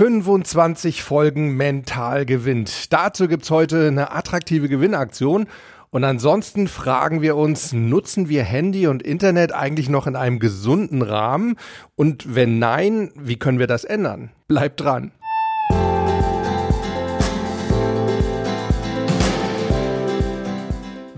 25 0.00 1.02
Folgen 1.02 1.58
mental 1.58 2.24
gewinnt. 2.24 2.90
Dazu 2.90 3.28
gibt's 3.28 3.50
heute 3.50 3.88
eine 3.88 4.12
attraktive 4.12 4.70
Gewinnaktion. 4.70 5.46
Und 5.90 6.04
ansonsten 6.04 6.68
fragen 6.68 7.20
wir 7.20 7.36
uns, 7.36 7.74
nutzen 7.74 8.30
wir 8.30 8.42
Handy 8.42 8.86
und 8.86 9.02
Internet 9.02 9.52
eigentlich 9.52 9.90
noch 9.90 10.06
in 10.06 10.16
einem 10.16 10.38
gesunden 10.38 11.02
Rahmen? 11.02 11.56
Und 11.96 12.34
wenn 12.34 12.58
nein, 12.58 13.10
wie 13.14 13.36
können 13.36 13.58
wir 13.58 13.66
das 13.66 13.84
ändern? 13.84 14.30
Bleibt 14.48 14.80
dran. 14.80 15.12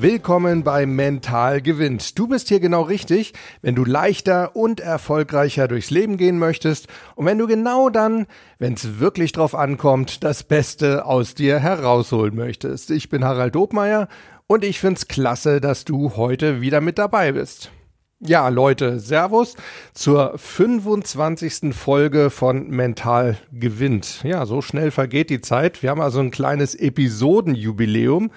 Willkommen 0.02 0.64
bei 0.64 0.84
Mental 0.84 1.62
gewinnt. 1.62 2.18
Du 2.18 2.26
bist 2.26 2.48
hier 2.48 2.58
genau 2.58 2.82
richtig, 2.82 3.34
wenn 3.60 3.76
du 3.76 3.84
leichter 3.84 4.56
und 4.56 4.80
erfolgreicher 4.80 5.68
durchs 5.68 5.90
Leben 5.90 6.16
gehen 6.16 6.40
möchtest 6.40 6.88
und 7.14 7.24
wenn 7.24 7.38
du 7.38 7.46
genau 7.46 7.88
dann, 7.88 8.26
wenn 8.58 8.72
es 8.72 8.98
wirklich 8.98 9.30
drauf 9.30 9.54
ankommt, 9.54 10.24
das 10.24 10.42
Beste 10.42 11.04
aus 11.04 11.36
dir 11.36 11.60
herausholen 11.60 12.34
möchtest. 12.34 12.90
Ich 12.90 13.10
bin 13.10 13.22
Harald 13.22 13.54
Dobmeier 13.54 14.08
und 14.48 14.64
ich 14.64 14.80
find's 14.80 15.06
klasse, 15.06 15.60
dass 15.60 15.84
du 15.84 16.16
heute 16.16 16.60
wieder 16.60 16.80
mit 16.80 16.98
dabei 16.98 17.30
bist. 17.30 17.70
Ja, 18.18 18.48
Leute, 18.48 18.98
Servus 18.98 19.54
zur 19.94 20.36
25. 20.36 21.72
Folge 21.72 22.30
von 22.30 22.68
Mental 22.70 23.36
gewinnt. 23.52 24.24
Ja, 24.24 24.46
so 24.46 24.62
schnell 24.62 24.90
vergeht 24.90 25.30
die 25.30 25.40
Zeit. 25.40 25.80
Wir 25.84 25.90
haben 25.90 26.00
also 26.00 26.18
ein 26.18 26.32
kleines 26.32 26.74
Episodenjubiläum. 26.74 28.32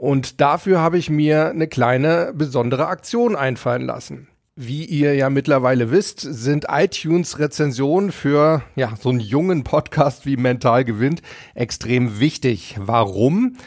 Und 0.00 0.40
dafür 0.40 0.80
habe 0.80 0.96
ich 0.96 1.10
mir 1.10 1.50
eine 1.50 1.68
kleine 1.68 2.32
besondere 2.34 2.86
Aktion 2.86 3.36
einfallen 3.36 3.82
lassen. 3.82 4.28
Wie 4.56 4.86
ihr 4.86 5.14
ja 5.14 5.28
mittlerweile 5.28 5.90
wisst, 5.90 6.20
sind 6.20 6.68
iTunes-Rezensionen 6.70 8.10
für 8.10 8.62
ja, 8.76 8.94
so 8.98 9.10
einen 9.10 9.20
jungen 9.20 9.62
Podcast 9.62 10.24
wie 10.24 10.38
Mental 10.38 10.86
gewinnt 10.86 11.20
extrem 11.54 12.18
wichtig. 12.18 12.76
Warum? 12.78 13.58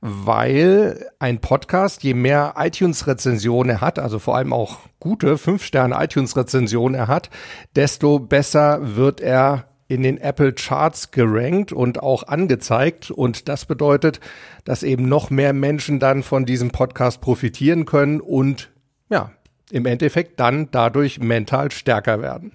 Weil 0.00 1.10
ein 1.18 1.42
Podcast, 1.42 2.02
je 2.02 2.14
mehr 2.14 2.54
iTunes-Rezensionen 2.56 3.68
er 3.76 3.80
hat, 3.82 3.98
also 3.98 4.18
vor 4.18 4.38
allem 4.38 4.54
auch 4.54 4.78
gute 4.98 5.34
5-Sterne-iTunes-Rezensionen 5.34 6.94
er 6.94 7.08
hat, 7.08 7.28
desto 7.76 8.18
besser 8.18 8.96
wird 8.96 9.20
er 9.20 9.66
in 9.92 10.02
den 10.02 10.16
Apple 10.16 10.54
Charts 10.54 11.10
gerankt 11.10 11.70
und 11.70 12.02
auch 12.02 12.22
angezeigt. 12.22 13.10
Und 13.10 13.48
das 13.48 13.66
bedeutet, 13.66 14.20
dass 14.64 14.82
eben 14.82 15.06
noch 15.08 15.28
mehr 15.28 15.52
Menschen 15.52 16.00
dann 16.00 16.22
von 16.22 16.46
diesem 16.46 16.70
Podcast 16.70 17.20
profitieren 17.20 17.84
können 17.84 18.20
und 18.20 18.70
ja, 19.10 19.32
im 19.70 19.84
Endeffekt 19.84 20.40
dann 20.40 20.70
dadurch 20.70 21.20
mental 21.20 21.70
stärker 21.70 22.22
werden. 22.22 22.52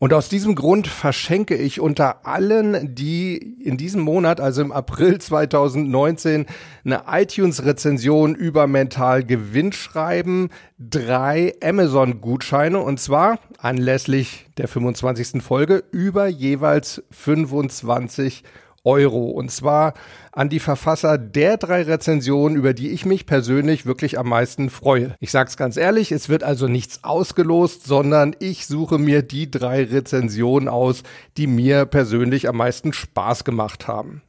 Und 0.00 0.12
aus 0.12 0.28
diesem 0.28 0.54
Grund 0.54 0.86
verschenke 0.86 1.56
ich 1.56 1.80
unter 1.80 2.24
allen, 2.24 2.94
die 2.94 3.36
in 3.36 3.76
diesem 3.76 4.00
Monat, 4.00 4.40
also 4.40 4.62
im 4.62 4.70
April 4.70 5.20
2019, 5.20 6.46
eine 6.84 7.02
iTunes-Rezension 7.10 8.36
über 8.36 8.68
Mental 8.68 9.24
Gewinn 9.24 9.72
schreiben, 9.72 10.50
drei 10.78 11.54
Amazon-Gutscheine 11.60 12.78
und 12.78 13.00
zwar 13.00 13.40
anlässlich 13.58 14.46
der 14.56 14.68
25. 14.68 15.42
Folge 15.42 15.82
über 15.90 16.28
jeweils 16.28 17.02
25 17.10 18.44
Euro. 18.84 19.30
Und 19.30 19.50
zwar 19.50 19.94
an 20.32 20.48
die 20.48 20.60
Verfasser 20.60 21.18
der 21.18 21.56
drei 21.56 21.82
Rezensionen, 21.82 22.56
über 22.56 22.74
die 22.74 22.90
ich 22.90 23.04
mich 23.04 23.26
persönlich 23.26 23.86
wirklich 23.86 24.18
am 24.18 24.28
meisten 24.28 24.70
freue. 24.70 25.14
Ich 25.20 25.30
sag's 25.30 25.56
ganz 25.56 25.76
ehrlich, 25.76 26.12
es 26.12 26.28
wird 26.28 26.44
also 26.44 26.68
nichts 26.68 27.04
ausgelost, 27.04 27.86
sondern 27.86 28.36
ich 28.38 28.66
suche 28.66 28.98
mir 28.98 29.22
die 29.22 29.50
drei 29.50 29.84
Rezensionen 29.84 30.68
aus, 30.68 31.02
die 31.36 31.46
mir 31.46 31.86
persönlich 31.86 32.48
am 32.48 32.56
meisten 32.56 32.92
Spaß 32.92 33.44
gemacht 33.44 33.88
haben. 33.88 34.22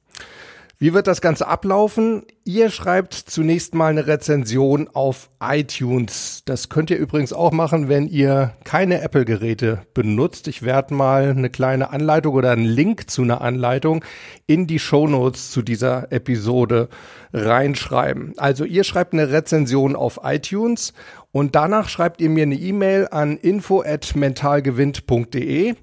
Wie 0.81 0.93
wird 0.93 1.07
das 1.07 1.19
Ganze 1.19 1.45
ablaufen? 1.45 2.23
Ihr 2.45 2.69
schreibt 2.69 3.13
zunächst 3.13 3.75
mal 3.75 3.87
eine 3.87 4.07
Rezension 4.07 4.87
auf 4.87 5.29
iTunes. 5.41 6.43
Das 6.45 6.69
könnt 6.69 6.89
ihr 6.89 6.95
übrigens 6.95 7.33
auch 7.33 7.51
machen, 7.51 7.89
wenn 7.89 8.07
ihr 8.07 8.53
keine 8.63 9.01
Apple-Geräte 9.01 9.81
benutzt. 9.93 10.47
Ich 10.47 10.63
werde 10.63 10.93
mal 10.93 11.31
eine 11.31 11.49
kleine 11.49 11.89
Anleitung 11.89 12.33
oder 12.33 12.51
einen 12.51 12.63
Link 12.63 13.09
zu 13.09 13.23
einer 13.23 13.41
Anleitung 13.41 14.05
in 14.47 14.67
die 14.67 14.79
Show 14.79 15.05
Notes 15.05 15.51
zu 15.51 15.63
dieser 15.63 16.13
Episode 16.13 16.87
reinschreiben. 17.33 18.35
Also 18.37 18.63
ihr 18.63 18.85
schreibt 18.85 19.11
eine 19.11 19.33
Rezension 19.33 19.97
auf 19.97 20.21
iTunes 20.23 20.93
und 21.33 21.55
danach 21.55 21.89
schreibt 21.89 22.21
ihr 22.21 22.29
mir 22.29 22.43
eine 22.43 22.55
E-Mail 22.55 23.09
an 23.11 23.35
info@mentalgewinnt.de 23.35 25.75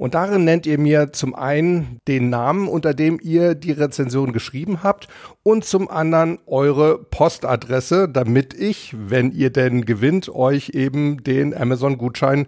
und 0.00 0.14
darin 0.14 0.44
nennt 0.44 0.64
ihr 0.64 0.78
mir 0.78 1.12
zum 1.12 1.34
einen 1.34 1.98
den 2.08 2.30
Namen, 2.30 2.68
unter 2.68 2.94
dem 2.94 3.20
ihr 3.22 3.54
die 3.54 3.72
Rezension 3.72 4.32
geschrieben 4.32 4.82
habt 4.82 5.08
und 5.42 5.66
zum 5.66 5.90
anderen 5.90 6.38
eure 6.46 6.96
Postadresse, 6.96 8.08
damit 8.08 8.54
ich, 8.54 8.94
wenn 8.96 9.30
ihr 9.30 9.50
denn 9.50 9.84
gewinnt, 9.84 10.30
euch 10.34 10.70
eben 10.70 11.22
den 11.22 11.54
Amazon-Gutschein 11.54 12.46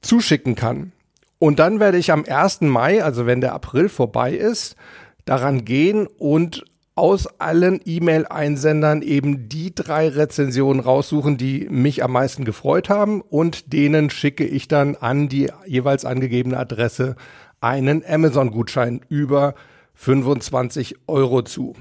zuschicken 0.00 0.54
kann. 0.54 0.92
Und 1.40 1.58
dann 1.58 1.80
werde 1.80 1.98
ich 1.98 2.12
am 2.12 2.24
1. 2.24 2.60
Mai, 2.60 3.02
also 3.02 3.26
wenn 3.26 3.40
der 3.40 3.54
April 3.54 3.88
vorbei 3.88 4.34
ist, 4.34 4.76
daran 5.24 5.64
gehen 5.64 6.06
und 6.06 6.62
aus 6.96 7.28
allen 7.38 7.80
E-Mail-Einsendern 7.84 9.02
eben 9.02 9.50
die 9.50 9.74
drei 9.74 10.08
Rezensionen 10.08 10.80
raussuchen, 10.80 11.36
die 11.36 11.68
mich 11.70 12.02
am 12.02 12.12
meisten 12.12 12.46
gefreut 12.46 12.88
haben 12.88 13.20
und 13.20 13.74
denen 13.74 14.08
schicke 14.08 14.46
ich 14.46 14.66
dann 14.66 14.96
an 14.96 15.28
die 15.28 15.52
jeweils 15.66 16.06
angegebene 16.06 16.56
Adresse 16.56 17.14
einen 17.60 18.02
Amazon-Gutschein 18.04 19.02
über 19.10 19.54
25 19.94 20.96
Euro 21.06 21.42
zu. 21.42 21.74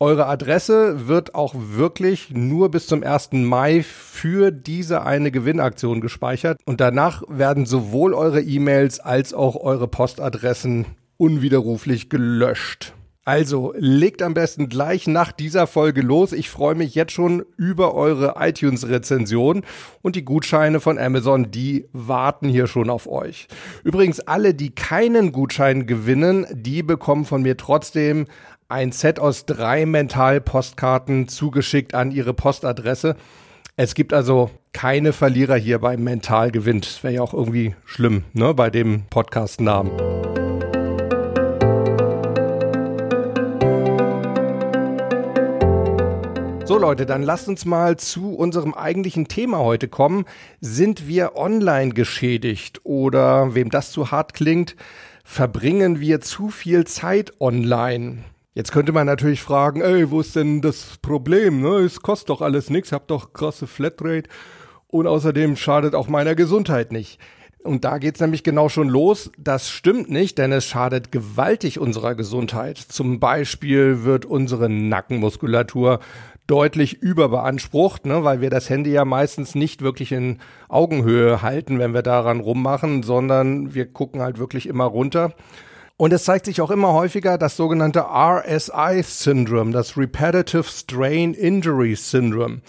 Eure 0.00 0.26
Adresse 0.26 1.06
wird 1.06 1.34
auch 1.34 1.54
wirklich 1.54 2.30
nur 2.30 2.70
bis 2.70 2.86
zum 2.86 3.04
1. 3.04 3.32
Mai 3.32 3.82
für 3.84 4.50
diese 4.50 5.02
eine 5.04 5.30
Gewinnaktion 5.30 6.00
gespeichert 6.00 6.58
und 6.64 6.80
danach 6.80 7.22
werden 7.28 7.66
sowohl 7.66 8.14
eure 8.14 8.40
E-Mails 8.40 9.00
als 9.00 9.34
auch 9.34 9.54
eure 9.54 9.86
Postadressen 9.86 10.86
unwiderruflich 11.18 12.08
gelöscht. 12.08 12.94
Also 13.24 13.72
legt 13.76 14.20
am 14.20 14.34
besten 14.34 14.68
gleich 14.68 15.06
nach 15.06 15.30
dieser 15.30 15.68
Folge 15.68 16.00
los. 16.00 16.32
Ich 16.32 16.50
freue 16.50 16.74
mich 16.74 16.96
jetzt 16.96 17.12
schon 17.12 17.44
über 17.56 17.94
eure 17.94 18.34
iTunes-Rezension 18.38 19.62
und 20.02 20.16
die 20.16 20.24
Gutscheine 20.24 20.80
von 20.80 20.98
Amazon, 20.98 21.52
die 21.52 21.86
warten 21.92 22.48
hier 22.48 22.66
schon 22.66 22.90
auf 22.90 23.06
euch. 23.06 23.46
Übrigens, 23.84 24.18
alle, 24.20 24.54
die 24.54 24.74
keinen 24.74 25.30
Gutschein 25.30 25.86
gewinnen, 25.86 26.46
die 26.50 26.82
bekommen 26.82 27.24
von 27.24 27.42
mir 27.42 27.56
trotzdem 27.56 28.26
ein 28.68 28.90
Set 28.90 29.20
aus 29.20 29.46
drei 29.46 29.86
Mental-Postkarten 29.86 31.28
zugeschickt 31.28 31.94
an 31.94 32.10
ihre 32.10 32.34
Postadresse. 32.34 33.14
Es 33.76 33.94
gibt 33.94 34.12
also 34.12 34.50
keine 34.72 35.12
Verlierer 35.12 35.56
hier 35.56 35.78
beim 35.78 36.02
Mental 36.02 36.50
gewinnt. 36.50 36.86
Das 36.86 37.04
wäre 37.04 37.14
ja 37.14 37.22
auch 37.22 37.34
irgendwie 37.34 37.76
schlimm, 37.84 38.24
ne, 38.32 38.52
bei 38.52 38.68
dem 38.68 39.02
Podcast-Namen. 39.10 40.41
So 46.72 46.78
Leute, 46.78 47.04
dann 47.04 47.22
lasst 47.22 47.48
uns 47.48 47.66
mal 47.66 47.98
zu 47.98 48.34
unserem 48.34 48.72
eigentlichen 48.72 49.28
Thema 49.28 49.58
heute 49.58 49.88
kommen. 49.88 50.24
Sind 50.62 51.06
wir 51.06 51.36
online 51.36 51.90
geschädigt 51.92 52.80
oder 52.82 53.54
wem 53.54 53.68
das 53.68 53.92
zu 53.92 54.10
hart 54.10 54.32
klingt, 54.32 54.74
verbringen 55.22 56.00
wir 56.00 56.22
zu 56.22 56.48
viel 56.48 56.86
Zeit 56.86 57.38
online? 57.42 58.24
Jetzt 58.54 58.72
könnte 58.72 58.92
man 58.92 59.06
natürlich 59.06 59.42
fragen, 59.42 59.82
ey, 59.82 60.10
wo 60.10 60.20
ist 60.20 60.34
denn 60.34 60.62
das 60.62 60.96
Problem? 61.02 61.60
Ne? 61.60 61.80
Es 61.80 62.00
kostet 62.00 62.30
doch 62.30 62.40
alles 62.40 62.70
nichts, 62.70 62.90
habt 62.90 63.10
doch 63.10 63.34
krasse 63.34 63.66
Flatrate 63.66 64.30
und 64.86 65.06
außerdem 65.06 65.56
schadet 65.56 65.94
auch 65.94 66.08
meiner 66.08 66.34
Gesundheit 66.34 66.90
nicht. 66.90 67.20
Und 67.62 67.84
da 67.84 67.98
geht's 67.98 68.20
nämlich 68.20 68.42
genau 68.42 68.68
schon 68.68 68.88
los. 68.88 69.30
Das 69.38 69.70
stimmt 69.70 70.10
nicht, 70.10 70.36
denn 70.38 70.50
es 70.50 70.64
schadet 70.64 71.12
gewaltig 71.12 71.78
unserer 71.78 72.16
Gesundheit. 72.16 72.78
Zum 72.78 73.20
Beispiel 73.20 74.02
wird 74.02 74.24
unsere 74.24 74.68
Nackenmuskulatur 74.68 76.00
deutlich 76.46 77.02
überbeansprucht, 77.02 78.06
ne, 78.06 78.24
weil 78.24 78.40
wir 78.40 78.50
das 78.50 78.68
Handy 78.68 78.92
ja 78.92 79.04
meistens 79.04 79.54
nicht 79.54 79.82
wirklich 79.82 80.12
in 80.12 80.38
Augenhöhe 80.68 81.42
halten, 81.42 81.78
wenn 81.78 81.94
wir 81.94 82.02
daran 82.02 82.40
rummachen, 82.40 83.02
sondern 83.02 83.74
wir 83.74 83.86
gucken 83.86 84.20
halt 84.20 84.38
wirklich 84.38 84.66
immer 84.66 84.84
runter. 84.84 85.32
Und 85.96 86.12
es 86.12 86.24
zeigt 86.24 86.46
sich 86.46 86.60
auch 86.60 86.70
immer 86.70 86.92
häufiger 86.94 87.38
das 87.38 87.56
sogenannte 87.56 88.06
RSI-Syndrom, 88.08 89.72
das 89.72 89.96
Repetitive 89.96 90.64
Strain 90.64 91.32
Injury 91.32 91.94
Syndrome. 91.94 92.60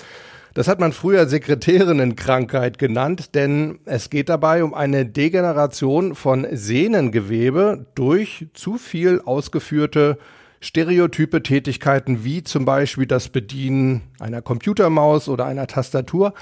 Das 0.53 0.67
hat 0.67 0.79
man 0.79 0.91
früher 0.91 1.25
Sekretärinnenkrankheit 1.25 2.77
genannt, 2.77 3.33
denn 3.33 3.79
es 3.85 4.11
geht 4.11 4.29
dabei 4.29 4.63
um 4.63 4.75
eine 4.75 5.07
Degeneration 5.07 6.13
von 6.13 6.45
Sehnengewebe 6.51 7.87
durch 7.95 8.45
zu 8.53 8.77
viel 8.77 9.19
ausgeführte 9.25 10.19
stereotype 10.63 11.43
Tätigkeiten 11.43 12.23
wie 12.23 12.41
zum 12.41 12.63
Beispiel 12.63 13.05
das 13.05 13.27
Bedienen 13.27 14.01
einer 14.19 14.41
Computermaus 14.41 15.27
oder 15.27 15.45
einer 15.45 15.67
Tastatur 15.67 16.33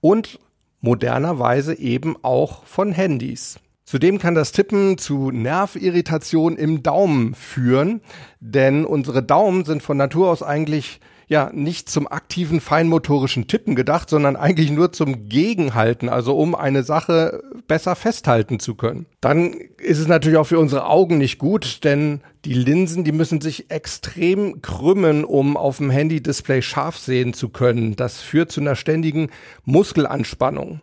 und 0.00 0.40
modernerweise 0.80 1.78
eben 1.78 2.16
auch 2.22 2.64
von 2.64 2.92
Handys. 2.92 3.60
Zudem 3.84 4.18
kann 4.18 4.34
das 4.34 4.52
Tippen 4.52 4.98
zu 4.98 5.30
Nervirritation 5.30 6.56
im 6.56 6.82
Daumen 6.82 7.34
führen, 7.34 8.00
denn 8.40 8.84
unsere 8.84 9.22
Daumen 9.22 9.64
sind 9.64 9.82
von 9.82 9.96
Natur 9.96 10.28
aus 10.28 10.42
eigentlich 10.42 11.00
ja 11.28 11.50
nicht 11.52 11.90
zum 11.90 12.10
aktiven 12.10 12.60
feinmotorischen 12.60 13.46
Tippen 13.46 13.74
gedacht, 13.74 14.08
sondern 14.08 14.34
eigentlich 14.36 14.70
nur 14.70 14.92
zum 14.92 15.28
Gegenhalten, 15.28 16.08
also 16.08 16.36
um 16.36 16.54
eine 16.54 16.82
Sache 16.82 17.42
besser 17.66 17.94
festhalten 17.94 18.58
zu 18.58 18.74
können. 18.74 19.06
Dann 19.20 19.52
ist 19.78 19.98
es 19.98 20.08
natürlich 20.08 20.38
auch 20.38 20.46
für 20.46 20.58
unsere 20.58 20.86
Augen 20.86 21.18
nicht 21.18 21.38
gut, 21.38 21.84
denn 21.84 22.22
die 22.44 22.54
Linsen, 22.54 23.04
die 23.04 23.12
müssen 23.12 23.40
sich 23.42 23.70
extrem 23.70 24.62
krümmen, 24.62 25.24
um 25.24 25.56
auf 25.56 25.76
dem 25.76 25.90
Handy-Display 25.90 26.62
scharf 26.62 26.96
sehen 26.96 27.34
zu 27.34 27.50
können. 27.50 27.94
Das 27.94 28.20
führt 28.20 28.50
zu 28.50 28.60
einer 28.60 28.76
ständigen 28.76 29.28
Muskelanspannung. 29.64 30.80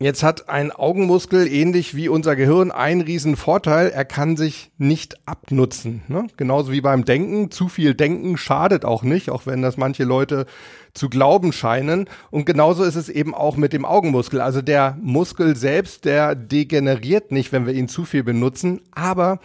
Jetzt 0.00 0.24
hat 0.24 0.48
ein 0.48 0.72
Augenmuskel 0.72 1.46
ähnlich 1.46 1.94
wie 1.94 2.08
unser 2.08 2.34
Gehirn 2.34 2.72
einen 2.72 3.00
riesen 3.00 3.36
Vorteil, 3.36 3.90
er 3.90 4.04
kann 4.04 4.36
sich 4.36 4.72
nicht 4.76 5.16
abnutzen. 5.24 6.02
Ne? 6.08 6.26
Genauso 6.36 6.72
wie 6.72 6.80
beim 6.80 7.04
Denken. 7.04 7.52
Zu 7.52 7.68
viel 7.68 7.94
Denken 7.94 8.36
schadet 8.36 8.84
auch 8.84 9.04
nicht, 9.04 9.30
auch 9.30 9.46
wenn 9.46 9.62
das 9.62 9.76
manche 9.76 10.02
Leute 10.02 10.46
zu 10.94 11.08
glauben 11.08 11.52
scheinen. 11.52 12.08
Und 12.32 12.44
genauso 12.44 12.82
ist 12.82 12.96
es 12.96 13.08
eben 13.08 13.36
auch 13.36 13.56
mit 13.56 13.72
dem 13.72 13.84
Augenmuskel. 13.84 14.40
Also 14.40 14.62
der 14.62 14.98
Muskel 15.00 15.54
selbst, 15.54 16.06
der 16.06 16.34
degeneriert 16.34 17.30
nicht, 17.30 17.52
wenn 17.52 17.64
wir 17.64 17.74
ihn 17.74 17.88
zu 17.88 18.04
viel 18.04 18.24
benutzen, 18.24 18.80
aber 18.90 19.38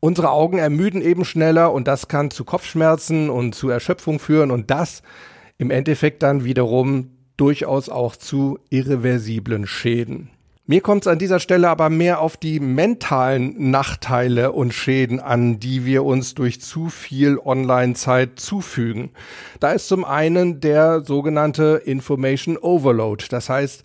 unsere 0.00 0.30
Augen 0.30 0.58
ermüden 0.58 1.00
eben 1.00 1.24
schneller 1.24 1.72
und 1.72 1.88
das 1.88 2.08
kann 2.08 2.30
zu 2.30 2.44
Kopfschmerzen 2.44 3.30
und 3.30 3.54
zu 3.54 3.70
Erschöpfung 3.70 4.18
führen 4.18 4.50
und 4.50 4.70
das 4.70 5.02
im 5.56 5.70
Endeffekt 5.70 6.22
dann 6.22 6.44
wiederum 6.44 7.13
durchaus 7.36 7.88
auch 7.88 8.16
zu 8.16 8.58
irreversiblen 8.70 9.66
Schäden. 9.66 10.30
Mir 10.66 10.80
kommt 10.80 11.04
es 11.04 11.12
an 11.12 11.18
dieser 11.18 11.40
Stelle 11.40 11.68
aber 11.68 11.90
mehr 11.90 12.20
auf 12.20 12.38
die 12.38 12.58
mentalen 12.58 13.70
Nachteile 13.70 14.52
und 14.52 14.72
Schäden 14.72 15.20
an, 15.20 15.60
die 15.60 15.84
wir 15.84 16.04
uns 16.04 16.34
durch 16.34 16.58
zu 16.62 16.88
viel 16.88 17.38
Online-Zeit 17.38 18.40
zufügen. 18.40 19.10
Da 19.60 19.72
ist 19.72 19.88
zum 19.88 20.06
einen 20.06 20.60
der 20.60 21.02
sogenannte 21.04 21.82
Information 21.84 22.56
Overload. 22.56 23.26
Das 23.28 23.50
heißt, 23.50 23.84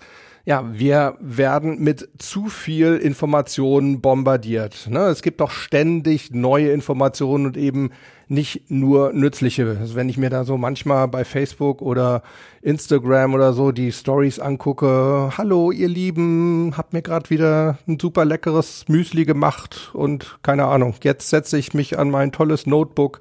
ja, 0.49 0.65
wir 0.67 1.15
werden 1.19 1.79
mit 1.79 2.09
zu 2.17 2.47
viel 2.47 2.95
Informationen 2.95 4.01
bombardiert. 4.01 4.87
Ne? 4.89 5.01
Es 5.01 5.21
gibt 5.21 5.41
doch 5.41 5.51
ständig 5.51 6.31
neue 6.31 6.71
Informationen 6.71 7.45
und 7.45 7.55
eben 7.55 7.91
nicht 8.27 8.71
nur 8.71 9.13
nützliche. 9.13 9.77
Also 9.79 9.93
wenn 9.93 10.09
ich 10.09 10.17
mir 10.17 10.31
da 10.31 10.45
so 10.45 10.57
manchmal 10.57 11.07
bei 11.07 11.23
Facebook 11.23 11.83
oder 11.83 12.23
Instagram 12.63 13.35
oder 13.35 13.53
so 13.53 13.71
die 13.71 13.91
Stories 13.91 14.39
angucke, 14.39 15.31
hallo 15.37 15.71
ihr 15.71 15.87
Lieben, 15.87 16.73
hab 16.75 16.93
mir 16.93 17.03
gerade 17.03 17.29
wieder 17.29 17.77
ein 17.87 17.99
super 17.99 18.25
leckeres 18.25 18.85
Müsli 18.87 19.25
gemacht 19.25 19.91
und 19.93 20.39
keine 20.41 20.65
Ahnung, 20.65 20.95
jetzt 21.03 21.29
setze 21.29 21.59
ich 21.59 21.75
mich 21.75 21.99
an 21.99 22.09
mein 22.09 22.31
tolles 22.31 22.65
Notebook. 22.65 23.19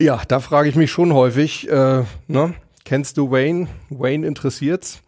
Ja, 0.00 0.22
da 0.28 0.38
frage 0.38 0.68
ich 0.68 0.76
mich 0.76 0.92
schon 0.92 1.12
häufig, 1.12 1.68
äh, 1.68 2.04
ne? 2.28 2.54
Kennst 2.84 3.16
du 3.16 3.32
Wayne? 3.32 3.66
Wayne 3.88 4.24
interessiert's? 4.28 5.02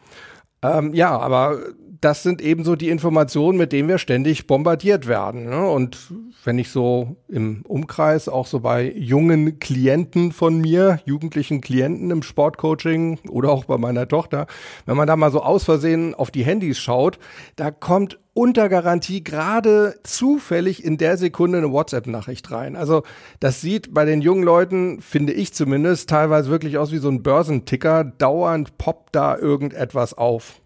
Ähm, 0.62 0.94
ja, 0.94 1.18
aber 1.18 1.58
das 2.02 2.24
sind 2.24 2.42
eben 2.42 2.64
so 2.64 2.74
die 2.74 2.88
Informationen, 2.88 3.56
mit 3.56 3.72
denen 3.72 3.88
wir 3.88 3.98
ständig 3.98 4.48
bombardiert 4.48 5.06
werden. 5.06 5.48
Ne? 5.48 5.68
Und 5.68 6.12
wenn 6.42 6.58
ich 6.58 6.70
so 6.70 7.16
im 7.28 7.62
Umkreis, 7.62 8.28
auch 8.28 8.46
so 8.46 8.58
bei 8.58 8.92
jungen 8.92 9.60
Klienten 9.60 10.32
von 10.32 10.60
mir, 10.60 10.98
jugendlichen 11.04 11.60
Klienten 11.60 12.10
im 12.10 12.24
Sportcoaching 12.24 13.20
oder 13.28 13.50
auch 13.50 13.66
bei 13.66 13.78
meiner 13.78 14.08
Tochter, 14.08 14.48
wenn 14.84 14.96
man 14.96 15.06
da 15.06 15.14
mal 15.14 15.30
so 15.30 15.42
aus 15.42 15.62
Versehen 15.62 16.14
auf 16.14 16.32
die 16.32 16.44
Handys 16.44 16.78
schaut, 16.78 17.20
da 17.54 17.70
kommt 17.70 18.18
unter 18.34 18.68
Garantie 18.68 19.22
gerade 19.22 19.96
zufällig 20.02 20.84
in 20.84 20.96
der 20.96 21.16
Sekunde 21.16 21.58
eine 21.58 21.72
WhatsApp-Nachricht 21.72 22.50
rein. 22.50 22.76
Also 22.76 23.02
das 23.40 23.60
sieht 23.60 23.92
bei 23.92 24.04
den 24.04 24.22
jungen 24.22 24.42
Leuten, 24.42 25.00
finde 25.02 25.32
ich 25.32 25.52
zumindest, 25.52 26.08
teilweise 26.08 26.50
wirklich 26.50 26.78
aus 26.78 26.92
wie 26.92 26.98
so 26.98 27.08
ein 27.08 27.22
Börsenticker. 27.22 28.04
Dauernd 28.04 28.78
poppt 28.78 29.14
da 29.14 29.36
irgendetwas 29.36 30.14
auf. 30.14 30.60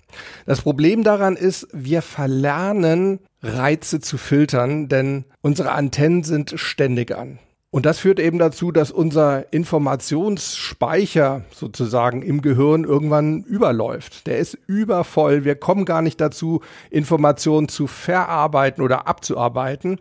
Das 0.47 0.63
Problem 0.63 1.03
daran 1.03 1.37
ist, 1.37 1.67
wir 1.73 2.03
verlernen 2.03 3.19
Reize 3.43 4.01
zu 4.01 4.19
filtern, 4.19 4.89
denn 4.89 5.25
unsere 5.43 5.73
Antennen 5.73 6.23
sind 6.23 6.55
ständig 6.57 7.17
an. 7.17 7.39
Und 7.77 7.85
das 7.85 7.99
führt 7.99 8.19
eben 8.21 8.39
dazu, 8.39 8.73
dass 8.73 8.91
unser 8.91 9.53
Informationsspeicher 9.53 11.43
sozusagen 11.51 12.23
im 12.23 12.41
Gehirn 12.41 12.85
irgendwann 12.85 13.43
überläuft. 13.43 14.27
Der 14.27 14.39
ist 14.39 14.57
übervoll. 14.67 15.45
Wir 15.45 15.57
kommen 15.57 15.85
gar 15.85 16.01
nicht 16.01 16.19
dazu, 16.19 16.63
Informationen 16.89 17.69
zu 17.69 17.87
verarbeiten 17.87 18.83
oder 18.83 19.07
abzuarbeiten. 19.07 20.01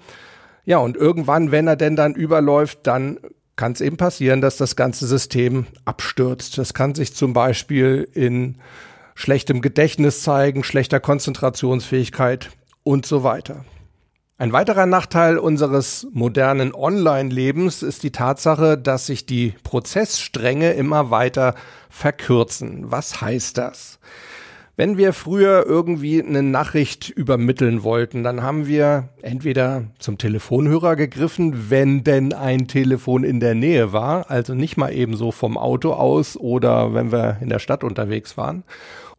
Ja, 0.63 0.77
und 0.77 0.95
irgendwann, 0.95 1.51
wenn 1.51 1.67
er 1.67 1.75
denn 1.75 1.97
dann 1.97 2.15
überläuft, 2.15 2.79
dann 2.83 3.19
kann 3.57 3.73
es 3.73 3.81
eben 3.81 3.97
passieren, 3.97 4.39
dass 4.39 4.55
das 4.55 4.77
ganze 4.77 5.05
System 5.05 5.65
abstürzt. 5.83 6.57
Das 6.57 6.73
kann 6.73 6.95
sich 6.95 7.13
zum 7.13 7.33
Beispiel 7.33 8.07
in 8.13 8.55
schlechtem 9.15 9.59
Gedächtnis 9.61 10.23
zeigen, 10.23 10.63
schlechter 10.63 11.01
Konzentrationsfähigkeit 11.01 12.51
und 12.83 13.05
so 13.05 13.23
weiter. 13.23 13.65
Ein 14.37 14.51
weiterer 14.51 14.85
Nachteil 14.85 15.37
unseres 15.37 16.07
modernen 16.11 16.75
Online-Lebens 16.75 17.81
ist 17.81 18.03
die 18.03 18.11
Tatsache, 18.11 18.77
dass 18.77 19.05
sich 19.05 19.25
die 19.25 19.53
Prozessstränge 19.63 20.73
immer 20.73 21.09
weiter 21.09 21.55
verkürzen. 21.89 22.91
Was 22.91 23.21
heißt 23.21 23.57
das? 23.57 23.97
Wenn 24.75 24.97
wir 24.97 25.13
früher 25.13 25.65
irgendwie 25.65 26.21
eine 26.21 26.43
Nachricht 26.43 27.09
übermitteln 27.09 27.83
wollten, 27.83 28.23
dann 28.23 28.43
haben 28.43 28.67
wir 28.67 29.07
entweder 29.21 29.85
zum 29.99 30.17
Telefonhörer 30.17 30.97
gegriffen, 30.97 31.69
wenn 31.69 32.03
denn 32.03 32.33
ein 32.33 32.67
Telefon 32.67 33.23
in 33.23 33.39
der 33.39 33.55
Nähe 33.55 33.93
war, 33.93 34.29
also 34.29 34.53
nicht 34.53 34.75
mal 34.75 34.93
eben 34.93 35.15
so 35.15 35.31
vom 35.31 35.57
Auto 35.57 35.93
aus 35.93 36.35
oder 36.35 36.93
wenn 36.93 37.13
wir 37.13 37.37
in 37.39 37.47
der 37.47 37.59
Stadt 37.59 37.85
unterwegs 37.85 38.35
waren. 38.35 38.65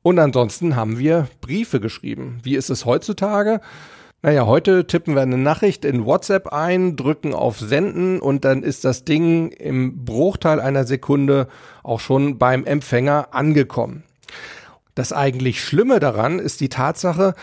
Und 0.03 0.19
ansonsten 0.19 0.77
haben 0.77 0.99
wir 0.99 1.27
Briefe 1.41 1.81
geschrieben. 1.81 2.39
Wie 2.43 2.55
ist 2.55 2.69
es 2.69 2.85
heutzutage? 2.85 3.63
Naja, 4.23 4.47
heute 4.47 4.87
tippen 4.87 5.15
wir 5.15 5.23
eine 5.23 5.39
Nachricht 5.39 5.85
in 5.85 6.05
WhatsApp 6.05 6.49
ein, 6.53 6.97
drücken 6.97 7.35
auf 7.35 7.59
Senden 7.59 8.21
und 8.21 8.45
dann 8.45 8.63
ist 8.63 8.85
das 8.85 9.05
Ding 9.05 9.49
im 9.51 10.05
Bruchteil 10.05 10.59
einer 10.61 10.85
Sekunde 10.85 11.49
auch 11.83 12.01
schon 12.01 12.39
beim 12.39 12.65
Empfänger 12.65 13.29
angekommen. 13.33 14.03
Das 14.97 15.13
eigentlich 15.13 15.63
Schlimme 15.63 16.01
daran 16.01 16.39
ist 16.39 16.61
die 16.61 16.71
Tatsache, 16.71 17.35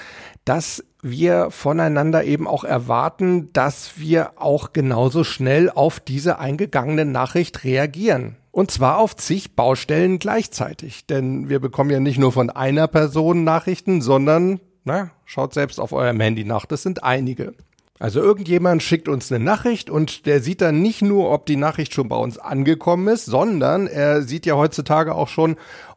dass 0.44 0.84
wir 1.04 1.52
voneinander 1.52 2.24
eben 2.24 2.48
auch 2.48 2.64
erwarten, 2.64 3.54
dass 3.54 4.00
wir 4.00 4.32
auch 4.38 4.74
genauso 4.74 5.24
schnell 5.24 5.70
auf 5.70 6.00
diese 6.00 6.40
eingegangene 6.40 7.06
Nachricht 7.06 7.64
reagieren. 7.64 8.38
Und 8.52 8.72
zwar 8.72 8.98
auf 8.98 9.16
zig 9.16 9.56
Baustellen 9.56 10.20
gleichzeitig. 10.20 11.06
Denn 11.06 11.50
wir 11.50 11.60
bekommen 11.60 11.92
ja 11.92 12.00
nicht 12.00 12.18
nur 12.18 12.32
von 12.32 12.50
einer 12.50 12.88
Person 12.88 13.44
Nachrichten, 13.44 14.02
sondern, 14.02 14.60
na, 14.84 15.12
schaut 15.26 15.54
selbst 15.54 15.80
auf 15.80 15.94
eurem 15.94 16.20
Handy 16.20 16.44
nach, 16.44 16.66
das 16.66 16.84
sind 16.84 17.04
einige. 17.04 17.54
Also 18.00 18.20
irgendjemand 18.20 18.84
schickt 18.84 19.08
uns 19.08 19.32
eine 19.32 19.44
Nachricht 19.44 19.90
und 19.90 20.26
der 20.26 20.42
sieht 20.42 20.62
dann 20.62 20.82
nicht 20.82 21.02
nur, 21.02 21.32
ob 21.32 21.46
die 21.46 21.56
Nachricht 21.56 21.94
schon 21.94 22.10
bei 22.10 22.16
uns 22.16 22.38
angekommen 22.38 23.08
ist, 23.08 23.26
sondern 23.26 23.88
er 23.88 24.24
sieht 24.24 24.46
ja 24.46 24.56
heutzutage 24.56 25.16
auch 25.16 25.30
schon, 25.30 25.56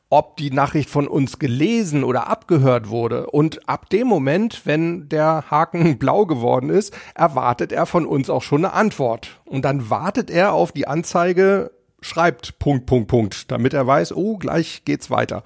ob 0.09 0.37
die 0.37 0.52
Nachricht 0.52 0.88
von 0.88 1.09
uns 1.09 1.38
gelesen 1.38 2.05
oder 2.05 2.28
abgehört 2.28 2.90
wurde. 2.90 3.26
Und 3.26 3.69
ab 3.69 3.90
dem 3.90 4.07
Moment, 4.07 4.62
wenn 4.64 5.09
der 5.09 5.50
Haken 5.50 5.99
blau 5.99 6.26
geworden 6.26 6.71
ist, 6.71 6.97
erwartet 7.14 7.73
er 7.73 7.87
von 7.87 8.07
uns 8.07 8.31
auch 8.31 8.43
schon 8.43 8.64
eine 8.64 8.75
Antwort. 8.75 9.40
Und 9.45 9.64
dann 9.64 9.90
wartet 9.90 10.31
er 10.31 10.52
auf 10.52 10.71
die 10.71 10.87
Anzeige 10.87 11.73
schreibt 12.00 12.59
Punkt, 12.59 12.87
Punkt, 12.87 13.09
Punkt, 13.09 13.50
damit 13.50 13.75
er 13.75 13.87
weiß, 13.87 14.14
oh, 14.14 14.37
gleich 14.37 14.85
geht's 14.85 15.11
weiter. 15.11 15.43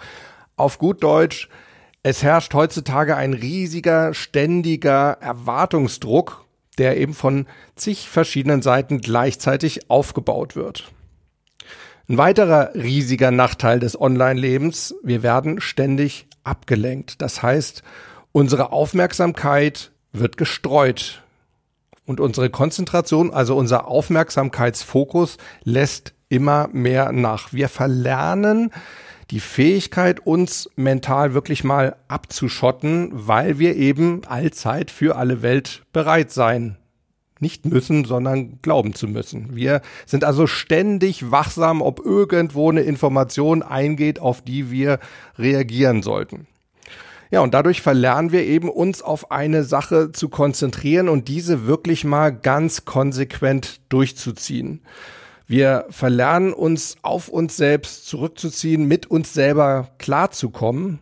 Auf 0.57 0.79
gut 0.79 1.03
Deutsch, 1.03 1.49
es 2.03 2.23
herrscht 2.23 2.55
heutzutage 2.55 3.17
ein 3.17 3.35
riesiger, 3.35 4.15
ständiger 4.15 5.19
Erwartungsdruck, 5.21 6.45
der 6.79 6.97
eben 6.97 7.15
von 7.15 7.47
zig 7.77 8.09
verschiedenen 8.09 8.63
Seiten 8.63 9.01
gleichzeitig 9.01 9.91
aufgebaut 9.91 10.57
wird. 10.57 10.91
Ein 12.09 12.19
weiterer 12.19 12.75
riesiger 12.75 13.31
Nachteil 13.31 13.79
des 13.79 14.01
Online-Lebens, 14.01 14.95
wir 15.03 15.23
werden 15.23 15.61
ständig 15.61 16.27
abgelenkt. 16.43 17.23
Das 17.23 17.43
heißt, 17.43 17.83
unsere 18.33 18.73
Aufmerksamkeit 18.73 19.93
wird 20.13 20.37
gestreut 20.37 21.23
und 22.07 22.19
unsere 22.19 22.51
Konzentration, 22.51 23.33
also 23.33 23.57
unser 23.57 23.87
Aufmerksamkeitsfokus 23.87 25.37
lässt 25.63 26.15
immer 26.29 26.69
mehr 26.73 27.13
nach. 27.13 27.53
Wir 27.53 27.69
verlernen 27.69 28.73
die 29.31 29.41
Fähigkeit, 29.41 30.27
uns 30.27 30.69
mental 30.77 31.35
wirklich 31.35 31.65
mal 31.65 31.97
abzuschotten, 32.09 33.11
weil 33.13 33.59
wir 33.59 33.77
eben 33.77 34.23
allzeit 34.27 34.91
für 34.91 35.17
alle 35.17 35.43
Welt 35.43 35.83
bereit 35.93 36.31
sein 36.33 36.77
nicht 37.41 37.65
müssen, 37.65 38.05
sondern 38.05 38.61
glauben 38.63 38.95
zu 38.95 39.09
müssen. 39.09 39.57
Wir 39.57 39.81
sind 40.07 40.25
also 40.25 40.47
ständig 40.47 41.31
wachsam, 41.31 41.83
ob 41.83 42.05
irgendwo 42.05 42.71
eine 42.71 42.83
Information 42.83 43.63
eingeht, 43.63 44.19
auf 44.19 44.43
die 44.43 44.71
wir 44.71 45.01
reagieren 45.39 46.03
sollten. 46.03 46.47
Ja, 47.31 47.41
und 47.41 47.55
dadurch 47.55 47.81
verlernen 47.81 48.33
wir 48.33 48.45
eben 48.45 48.69
uns 48.69 49.03
auf 49.03 49.31
eine 49.31 49.63
Sache 49.63 50.11
zu 50.11 50.29
konzentrieren 50.29 51.09
und 51.09 51.29
diese 51.29 51.67
wirklich 51.67 52.05
mal 52.05 52.31
ganz 52.31 52.85
konsequent 52.85 53.81
durchzuziehen. 53.89 54.83
Wir 55.51 55.87
verlernen 55.91 56.53
uns 56.53 56.95
auf 57.03 57.29
uns 57.29 57.57
selbst 57.57 58.07
zurückzuziehen, 58.07 58.85
mit 58.87 59.07
uns 59.07 59.35
selber 59.35 59.89
klarzukommen. 59.99 61.01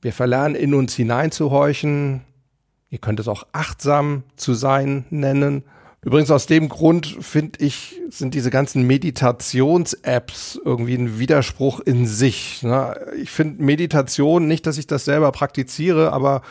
Wir 0.00 0.12
verlernen 0.12 0.54
in 0.54 0.74
uns 0.74 0.94
hineinzuhorchen. 0.94 2.20
Ihr 2.90 2.98
könnt 2.98 3.18
es 3.18 3.26
auch 3.26 3.48
achtsam 3.50 4.22
zu 4.36 4.54
sein 4.54 5.06
nennen. 5.10 5.64
Übrigens 6.02 6.30
aus 6.30 6.46
dem 6.46 6.68
Grund 6.68 7.16
finde 7.20 7.58
ich, 7.64 8.00
sind 8.10 8.34
diese 8.34 8.50
ganzen 8.50 8.86
Meditations-Apps 8.86 10.60
irgendwie 10.64 10.94
ein 10.94 11.18
Widerspruch 11.18 11.80
in 11.80 12.06
sich. 12.06 12.62
Ne? 12.62 12.94
Ich 13.20 13.32
finde 13.32 13.60
Meditation, 13.60 14.46
nicht, 14.46 14.68
dass 14.68 14.78
ich 14.78 14.86
das 14.86 15.04
selber 15.04 15.32
praktiziere, 15.32 16.12
aber 16.12 16.42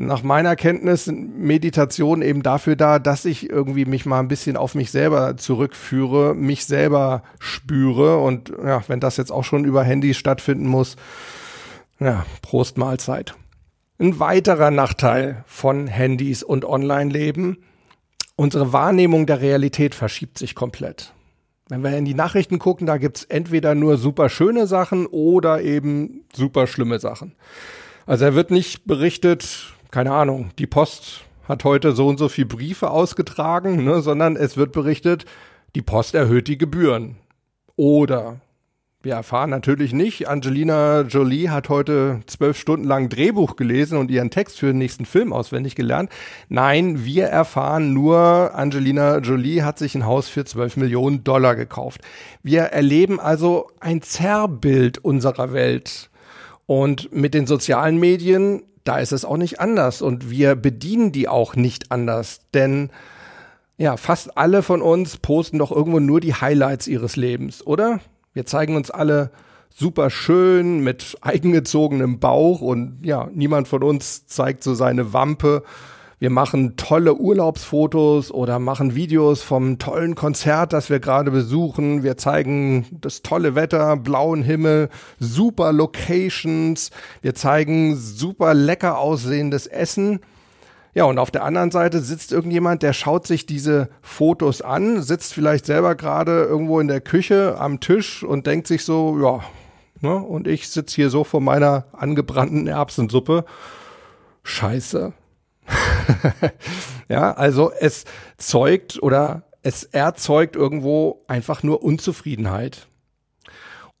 nach 0.00 0.22
meiner 0.22 0.54
Kenntnis 0.54 1.06
sind 1.06 1.38
Meditationen 1.38 2.22
eben 2.22 2.42
dafür 2.42 2.76
da, 2.76 3.00
dass 3.00 3.24
ich 3.24 3.50
irgendwie 3.50 3.84
mich 3.84 4.06
mal 4.06 4.20
ein 4.20 4.28
bisschen 4.28 4.56
auf 4.56 4.74
mich 4.74 4.92
selber 4.92 5.36
zurückführe, 5.36 6.34
mich 6.34 6.66
selber 6.66 7.24
spüre 7.40 8.18
und 8.18 8.52
ja, 8.64 8.82
wenn 8.86 9.00
das 9.00 9.16
jetzt 9.16 9.32
auch 9.32 9.44
schon 9.44 9.64
über 9.64 9.82
Handys 9.82 10.16
stattfinden 10.16 10.68
muss, 10.68 10.96
ja, 11.98 12.24
Prost 12.42 12.78
Mahlzeit. 12.78 13.34
Ein 13.98 14.20
weiterer 14.20 14.70
Nachteil 14.70 15.42
von 15.46 15.88
Handys 15.88 16.44
und 16.44 16.64
Online-Leben 16.64 17.58
unsere 18.36 18.72
Wahrnehmung 18.72 19.26
der 19.26 19.40
Realität 19.40 19.96
verschiebt 19.96 20.38
sich 20.38 20.54
komplett. 20.54 21.12
Wenn 21.68 21.82
wir 21.82 21.98
in 21.98 22.04
die 22.04 22.14
Nachrichten 22.14 22.60
gucken, 22.60 22.86
da 22.86 22.96
gibt's 22.96 23.24
entweder 23.24 23.74
nur 23.74 23.98
super 23.98 24.28
schöne 24.28 24.68
Sachen 24.68 25.06
oder 25.06 25.60
eben 25.60 26.24
super 26.32 26.68
schlimme 26.68 27.00
Sachen. 27.00 27.34
Also 28.06 28.24
er 28.24 28.34
wird 28.36 28.52
nicht 28.52 28.86
berichtet, 28.86 29.74
keine 29.90 30.12
Ahnung, 30.12 30.50
die 30.58 30.66
Post 30.66 31.24
hat 31.48 31.64
heute 31.64 31.92
so 31.92 32.08
und 32.08 32.18
so 32.18 32.28
viel 32.28 32.46
Briefe 32.46 32.90
ausgetragen, 32.90 33.84
ne, 33.84 34.02
sondern 34.02 34.36
es 34.36 34.56
wird 34.56 34.72
berichtet, 34.72 35.24
die 35.74 35.82
Post 35.82 36.14
erhöht 36.14 36.48
die 36.48 36.58
Gebühren. 36.58 37.16
Oder 37.76 38.40
wir 39.00 39.14
erfahren 39.14 39.50
natürlich 39.50 39.92
nicht, 39.92 40.28
Angelina 40.28 41.02
Jolie 41.02 41.50
hat 41.50 41.68
heute 41.68 42.20
zwölf 42.26 42.58
Stunden 42.58 42.84
lang 42.84 43.08
Drehbuch 43.08 43.54
gelesen 43.54 43.96
und 43.96 44.10
ihren 44.10 44.30
Text 44.30 44.58
für 44.58 44.66
den 44.66 44.78
nächsten 44.78 45.06
Film 45.06 45.32
auswendig 45.32 45.76
gelernt. 45.76 46.10
Nein, 46.48 47.04
wir 47.04 47.26
erfahren 47.26 47.94
nur, 47.94 48.50
Angelina 48.54 49.18
Jolie 49.18 49.62
hat 49.62 49.78
sich 49.78 49.94
ein 49.94 50.04
Haus 50.04 50.28
für 50.28 50.44
zwölf 50.44 50.76
Millionen 50.76 51.22
Dollar 51.22 51.54
gekauft. 51.54 52.00
Wir 52.42 52.62
erleben 52.62 53.20
also 53.20 53.70
ein 53.78 54.02
Zerrbild 54.02 54.98
unserer 54.98 55.52
Welt. 55.52 56.10
Und 56.66 57.12
mit 57.14 57.34
den 57.34 57.46
sozialen 57.46 57.98
Medien, 57.98 58.64
da 58.88 58.98
ist 58.98 59.12
es 59.12 59.26
auch 59.26 59.36
nicht 59.36 59.60
anders. 59.60 60.00
Und 60.00 60.30
wir 60.30 60.54
bedienen 60.54 61.12
die 61.12 61.28
auch 61.28 61.56
nicht 61.56 61.92
anders. 61.92 62.40
Denn 62.54 62.90
ja, 63.76 63.98
fast 63.98 64.38
alle 64.38 64.62
von 64.62 64.80
uns 64.80 65.18
posten 65.18 65.58
doch 65.58 65.70
irgendwo 65.70 66.00
nur 66.00 66.20
die 66.20 66.34
Highlights 66.34 66.88
ihres 66.88 67.16
Lebens, 67.16 67.64
oder? 67.66 68.00
Wir 68.32 68.46
zeigen 68.46 68.76
uns 68.76 68.90
alle 68.90 69.30
super 69.68 70.08
schön 70.08 70.80
mit 70.80 71.18
eigengezogenem 71.20 72.18
Bauch 72.18 72.62
und 72.62 73.00
ja, 73.02 73.28
niemand 73.32 73.68
von 73.68 73.82
uns 73.82 74.26
zeigt 74.26 74.64
so 74.64 74.74
seine 74.74 75.12
Wampe. 75.12 75.64
Wir 76.20 76.30
machen 76.30 76.76
tolle 76.76 77.14
Urlaubsfotos 77.14 78.32
oder 78.32 78.58
machen 78.58 78.96
Videos 78.96 79.42
vom 79.42 79.78
tollen 79.78 80.16
Konzert, 80.16 80.72
das 80.72 80.90
wir 80.90 80.98
gerade 80.98 81.30
besuchen. 81.30 82.02
Wir 82.02 82.16
zeigen 82.16 82.86
das 82.90 83.22
tolle 83.22 83.54
Wetter, 83.54 83.96
blauen 83.96 84.42
Himmel, 84.42 84.88
super 85.20 85.72
Locations. 85.72 86.90
Wir 87.22 87.36
zeigen 87.36 87.96
super 87.96 88.52
lecker 88.52 88.98
aussehendes 88.98 89.68
Essen. 89.68 90.18
Ja, 90.92 91.04
und 91.04 91.20
auf 91.20 91.30
der 91.30 91.44
anderen 91.44 91.70
Seite 91.70 92.00
sitzt 92.00 92.32
irgendjemand, 92.32 92.82
der 92.82 92.94
schaut 92.94 93.24
sich 93.24 93.46
diese 93.46 93.88
Fotos 94.02 94.60
an, 94.60 95.02
sitzt 95.02 95.32
vielleicht 95.32 95.66
selber 95.66 95.94
gerade 95.94 96.42
irgendwo 96.42 96.80
in 96.80 96.88
der 96.88 97.00
Küche 97.00 97.56
am 97.60 97.78
Tisch 97.78 98.24
und 98.24 98.48
denkt 98.48 98.66
sich 98.66 98.84
so, 98.84 99.16
ja, 99.22 99.44
ne, 100.00 100.16
und 100.16 100.48
ich 100.48 100.68
sitze 100.68 100.96
hier 100.96 101.10
so 101.10 101.22
vor 101.22 101.40
meiner 101.40 101.84
angebrannten 101.92 102.66
Erbsensuppe. 102.66 103.44
Scheiße. 104.42 105.12
ja, 107.08 107.32
also 107.32 107.72
es 107.72 108.04
zeugt 108.36 109.02
oder 109.02 109.42
es 109.62 109.84
erzeugt 109.84 110.56
irgendwo 110.56 111.24
einfach 111.28 111.62
nur 111.62 111.82
Unzufriedenheit. 111.82 112.88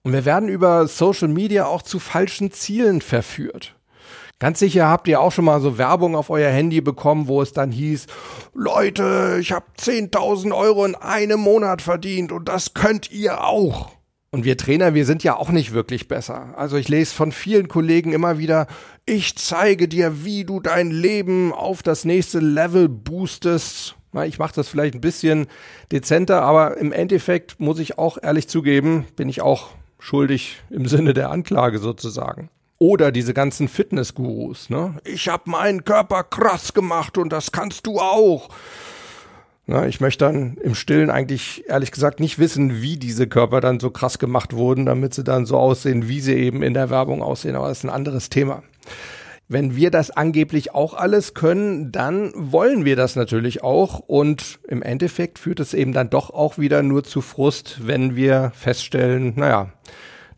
Und 0.02 0.12
wir 0.12 0.24
werden 0.24 0.48
über 0.48 0.86
Social 0.86 1.28
Media 1.28 1.66
auch 1.66 1.82
zu 1.82 1.98
falschen 1.98 2.52
Zielen 2.52 3.00
verführt. 3.02 3.74
Ganz 4.38 4.60
sicher 4.60 4.88
habt 4.88 5.08
ihr 5.08 5.20
auch 5.20 5.32
schon 5.32 5.44
mal 5.44 5.60
so 5.60 5.78
Werbung 5.78 6.14
auf 6.14 6.30
euer 6.30 6.50
Handy 6.50 6.80
bekommen, 6.80 7.26
wo 7.26 7.42
es 7.42 7.52
dann 7.52 7.72
hieß, 7.72 8.06
Leute, 8.54 9.38
ich 9.40 9.50
habe 9.50 9.66
10.000 9.76 10.56
Euro 10.56 10.84
in 10.84 10.94
einem 10.94 11.40
Monat 11.40 11.82
verdient 11.82 12.30
und 12.30 12.48
das 12.48 12.72
könnt 12.72 13.10
ihr 13.10 13.44
auch. 13.44 13.97
Und 14.30 14.44
wir 14.44 14.58
Trainer, 14.58 14.92
wir 14.92 15.06
sind 15.06 15.24
ja 15.24 15.36
auch 15.36 15.48
nicht 15.48 15.72
wirklich 15.72 16.06
besser. 16.06 16.52
Also 16.56 16.76
ich 16.76 16.88
lese 16.88 17.14
von 17.14 17.32
vielen 17.32 17.68
Kollegen 17.68 18.12
immer 18.12 18.38
wieder, 18.38 18.66
ich 19.06 19.36
zeige 19.36 19.88
dir, 19.88 20.24
wie 20.24 20.44
du 20.44 20.60
dein 20.60 20.90
Leben 20.90 21.52
auf 21.52 21.82
das 21.82 22.04
nächste 22.04 22.40
Level 22.40 22.90
boostest. 22.90 23.96
Ich 24.26 24.38
mache 24.38 24.54
das 24.54 24.68
vielleicht 24.68 24.94
ein 24.94 25.00
bisschen 25.00 25.46
dezenter, 25.92 26.42
aber 26.42 26.76
im 26.76 26.92
Endeffekt 26.92 27.58
muss 27.58 27.78
ich 27.78 27.98
auch 27.98 28.18
ehrlich 28.20 28.48
zugeben, 28.48 29.06
bin 29.16 29.28
ich 29.30 29.40
auch 29.40 29.68
schuldig 29.98 30.58
im 30.70 30.86
Sinne 30.88 31.14
der 31.14 31.30
Anklage 31.30 31.78
sozusagen. 31.78 32.50
Oder 32.78 33.10
diese 33.12 33.34
ganzen 33.34 33.66
Fitnessgurus, 33.66 34.70
ne? 34.70 34.94
Ich 35.04 35.28
habe 35.28 35.50
meinen 35.50 35.84
Körper 35.84 36.22
krass 36.22 36.74
gemacht 36.74 37.18
und 37.18 37.32
das 37.32 37.50
kannst 37.50 37.86
du 37.86 37.98
auch. 37.98 38.50
Ich 39.86 40.00
möchte 40.00 40.24
dann 40.24 40.56
im 40.62 40.74
Stillen 40.74 41.10
eigentlich 41.10 41.68
ehrlich 41.68 41.92
gesagt 41.92 42.20
nicht 42.20 42.38
wissen, 42.38 42.80
wie 42.80 42.96
diese 42.96 43.26
Körper 43.26 43.60
dann 43.60 43.80
so 43.80 43.90
krass 43.90 44.18
gemacht 44.18 44.54
wurden, 44.54 44.86
damit 44.86 45.12
sie 45.12 45.24
dann 45.24 45.44
so 45.44 45.58
aussehen, 45.58 46.08
wie 46.08 46.20
sie 46.20 46.32
eben 46.32 46.62
in 46.62 46.72
der 46.72 46.88
Werbung 46.88 47.22
aussehen. 47.22 47.54
Aber 47.54 47.68
das 47.68 47.78
ist 47.78 47.84
ein 47.84 47.90
anderes 47.90 48.30
Thema. 48.30 48.62
Wenn 49.46 49.76
wir 49.76 49.90
das 49.90 50.10
angeblich 50.10 50.74
auch 50.74 50.94
alles 50.94 51.34
können, 51.34 51.92
dann 51.92 52.32
wollen 52.34 52.86
wir 52.86 52.96
das 52.96 53.14
natürlich 53.14 53.62
auch. 53.62 53.98
Und 53.98 54.58
im 54.68 54.82
Endeffekt 54.82 55.38
führt 55.38 55.60
es 55.60 55.74
eben 55.74 55.92
dann 55.92 56.08
doch 56.08 56.30
auch 56.30 56.56
wieder 56.56 56.82
nur 56.82 57.04
zu 57.04 57.20
Frust, 57.20 57.86
wenn 57.86 58.16
wir 58.16 58.52
feststellen, 58.54 59.34
naja, 59.36 59.70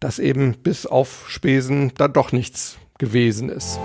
dass 0.00 0.18
eben 0.18 0.54
bis 0.54 0.87
auf 0.87 1.26
Spesen 1.28 1.92
da 1.96 2.08
doch 2.08 2.32
nichts 2.32 2.78
gewesen 2.99 3.49
ist. 3.49 3.78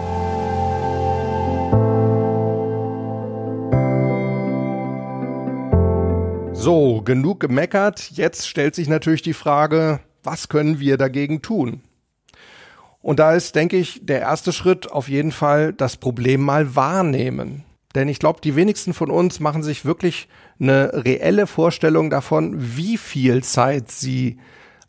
So, 6.66 7.04
genug 7.04 7.42
gemeckert. 7.42 8.10
Jetzt 8.14 8.48
stellt 8.50 8.74
sich 8.74 8.90
natürlich 8.90 9.22
die 9.22 9.34
Frage, 9.34 10.00
was 10.24 10.50
können 10.50 10.80
wir 10.80 10.98
dagegen 10.98 11.44
tun? 11.44 11.84
Und 13.04 13.20
da 13.20 13.36
ist, 13.36 13.54
denke 13.54 13.78
ich, 13.78 14.04
der 14.04 14.22
erste 14.22 14.52
Schritt 14.52 14.92
auf 14.92 15.08
jeden 15.08 15.32
Fall 15.32 15.74
das 15.74 15.96
Problem 15.96 16.42
mal 16.42 16.76
wahrnehmen. 16.76 17.66
Denn 17.94 18.10
ich 18.10 18.18
glaube, 18.18 18.42
die 18.42 18.56
wenigsten 18.56 18.96
von 18.96 19.12
uns 19.12 19.40
machen 19.40 19.62
sich 19.62 19.86
wirklich 19.86 20.28
eine 20.60 20.90
reelle 21.06 21.46
Vorstellung 21.46 22.10
davon, 22.10 22.56
wie 22.58 22.98
viel 22.98 23.44
Zeit 23.44 23.92
sie 23.92 24.40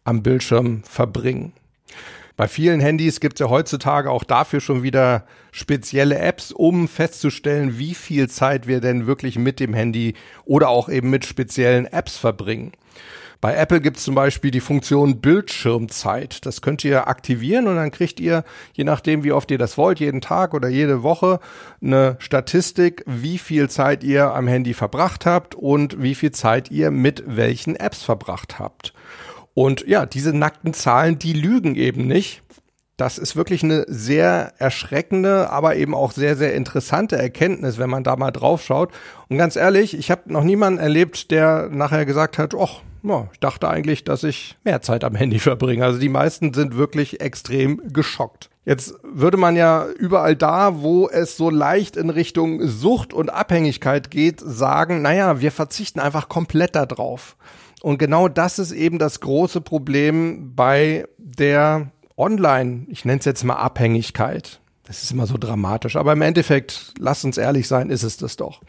am 0.03 0.23
Bildschirm 0.23 0.83
verbringen. 0.83 1.53
Bei 2.37 2.49
vielen 2.49 2.81
Handys 2.81 3.21
gibt 3.21 3.37
es 3.37 3.41
ja 3.41 3.49
heutzutage 3.49 4.11
auch 4.11 4.23
dafür 4.23 4.61
schon 4.61 4.83
wieder 4.83 5.25
spezielle 5.53 6.19
Apps, 6.19 6.53
um 6.53 6.87
festzustellen, 6.87 7.79
wie 7.79 7.95
viel 7.95 8.29
Zeit 8.29 8.67
wir 8.67 8.81
denn 8.81 9.07
wirklich 9.07 9.39
mit 9.39 9.59
dem 9.59 9.73
Handy 9.73 10.15
oder 10.45 10.69
auch 10.69 10.91
eben 10.91 11.09
mit 11.09 11.25
speziellen 11.25 11.87
Apps 11.87 12.19
verbringen. 12.19 12.73
Bei 13.41 13.55
Apple 13.55 13.81
gibt 13.81 13.99
es 13.99 14.05
zum 14.05 14.15
Beispiel 14.15 14.51
die 14.51 14.61
Funktion 14.61 15.21
Bildschirmzeit. 15.21 16.45
Das 16.45 16.63
könnt 16.63 16.85
ihr 16.85 17.07
aktivieren 17.07 17.69
und 17.69 17.77
dann 17.77 17.91
kriegt 17.91 18.19
ihr, 18.19 18.45
je 18.73 18.85
nachdem 18.85 19.25
wie 19.25 19.33
oft 19.33 19.51
ihr 19.51 19.59
das 19.59 19.79
wollt, 19.79 20.01
jeden 20.01 20.21
Tag 20.21 20.53
oder 20.53 20.69
jede 20.69 21.03
Woche 21.03 21.41
eine 21.83 22.17
Statistik, 22.19 23.03
wie 23.07 23.39
viel 23.39 23.69
Zeit 23.69 24.05
ihr 24.05 24.35
am 24.35 24.49
Handy 24.49 24.75
verbracht 24.75 25.27
habt 25.27 25.55
und 25.55 26.03
wie 26.03 26.15
viel 26.15 26.33
Zeit 26.33 26.71
ihr 26.71 26.91
mit 26.91 27.23
welchen 27.27 27.77
Apps 27.77 28.03
verbracht 28.03 28.59
habt. 28.59 28.93
Und 29.57 29.89
ja, 29.89 30.05
diese 30.05 30.37
nackten 30.37 30.75
Zahlen, 30.75 31.19
die 31.19 31.33
lügen 31.33 31.77
eben 31.77 32.07
nicht. 32.07 32.43
Das 32.99 33.17
ist 33.17 33.37
wirklich 33.37 33.63
eine 33.63 33.87
sehr 33.89 34.53
erschreckende, 34.59 35.49
aber 35.49 35.77
eben 35.77 35.95
auch 35.95 36.13
sehr, 36.13 36.37
sehr 36.37 36.53
interessante 36.53 37.17
Erkenntnis, 37.17 37.79
wenn 37.79 37.89
man 37.89 38.05
da 38.05 38.17
mal 38.17 38.33
drauf 38.33 38.63
schaut. 38.63 38.93
Und 39.31 39.39
ganz 39.39 39.57
ehrlich, 39.57 39.97
ich 39.97 40.11
habe 40.11 40.31
noch 40.31 40.45
niemanden 40.45 40.79
erlebt, 40.79 41.31
der 41.31 41.71
nachher 41.71 42.05
gesagt 42.05 42.37
hat, 42.37 42.55
ach, 42.55 42.83
ja, 43.03 43.29
ich 43.33 43.41
dachte 43.41 43.71
eigentlich, 43.71 44.05
dass 44.05 44.25
ich 44.25 44.59
mehr 44.63 44.83
Zeit 44.83 45.05
am 45.05 45.15
Handy 45.15 45.39
verbringe. 45.39 45.87
Also 45.87 45.99
die 45.99 46.11
meisten 46.11 46.53
sind 46.53 46.77
wirklich 46.77 47.23
extrem 47.23 47.81
geschockt. 47.95 48.51
Jetzt 48.67 48.93
würde 49.03 49.39
man 49.39 49.57
ja 49.57 49.87
überall 49.89 50.37
da, 50.37 50.83
wo 50.83 51.09
es 51.09 51.39
so 51.39 51.49
leicht 51.49 51.97
in 51.97 52.11
Richtung 52.11 52.67
Sucht 52.69 53.15
und 53.15 53.31
Abhängigkeit 53.31 54.11
geht, 54.11 54.41
sagen, 54.41 55.01
naja, 55.01 55.41
wir 55.41 55.51
verzichten 55.51 55.99
einfach 55.99 56.29
komplett 56.29 56.75
darauf. 56.75 57.37
Und 57.83 57.99
genau 57.99 58.29
das 58.29 58.59
ist 58.59 58.73
eben 58.73 58.99
das 58.99 59.21
große 59.21 59.61
Problem 59.61 60.55
bei 60.55 61.07
der 61.19 61.91
Online, 62.17 62.87
ich 62.89 63.05
nenne 63.05 63.19
es 63.19 63.27
jetzt 63.27 63.45
mal 63.45 63.57
Abhängigkeit. 63.57 64.61
Das 64.85 65.03
ist 65.03 65.11
immer 65.11 65.27
so 65.27 65.37
dramatisch, 65.37 65.97
aber 65.97 66.13
im 66.13 66.23
Endeffekt, 66.23 66.95
lasst 66.99 67.25
uns 67.25 67.37
ehrlich 67.37 67.69
sein, 67.69 67.91
ist 67.91 68.05
es 68.05 68.17
das 68.17 68.37
doch. 68.37 68.63